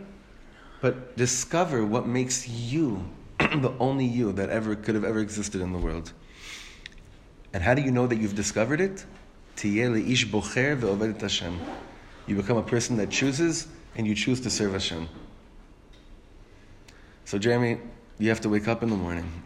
[0.82, 3.06] but discover what makes you
[3.40, 6.12] the only you that ever could have ever existed in the world.
[7.54, 9.06] And how do you know that you've discovered it?
[9.64, 9.86] You
[12.36, 15.08] become a person that chooses, and you choose to serve Hashem.
[17.26, 17.80] So, Jeremy,
[18.18, 19.44] you have to wake up in the morning.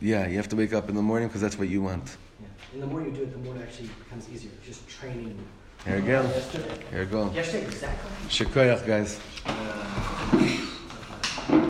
[0.00, 2.16] Yeah, you have to wake up in the morning because that's what you want.
[2.40, 2.46] Yeah.
[2.74, 4.50] And the more you do it, the more it actually becomes easier.
[4.64, 5.38] Just training.
[5.84, 6.20] Here we go.
[6.20, 6.78] Uh, yesterday.
[6.90, 7.30] Here we go.
[7.32, 8.10] Yesterday, exactly.
[8.28, 9.20] Shikoyach, guys.
[9.46, 9.52] Uh,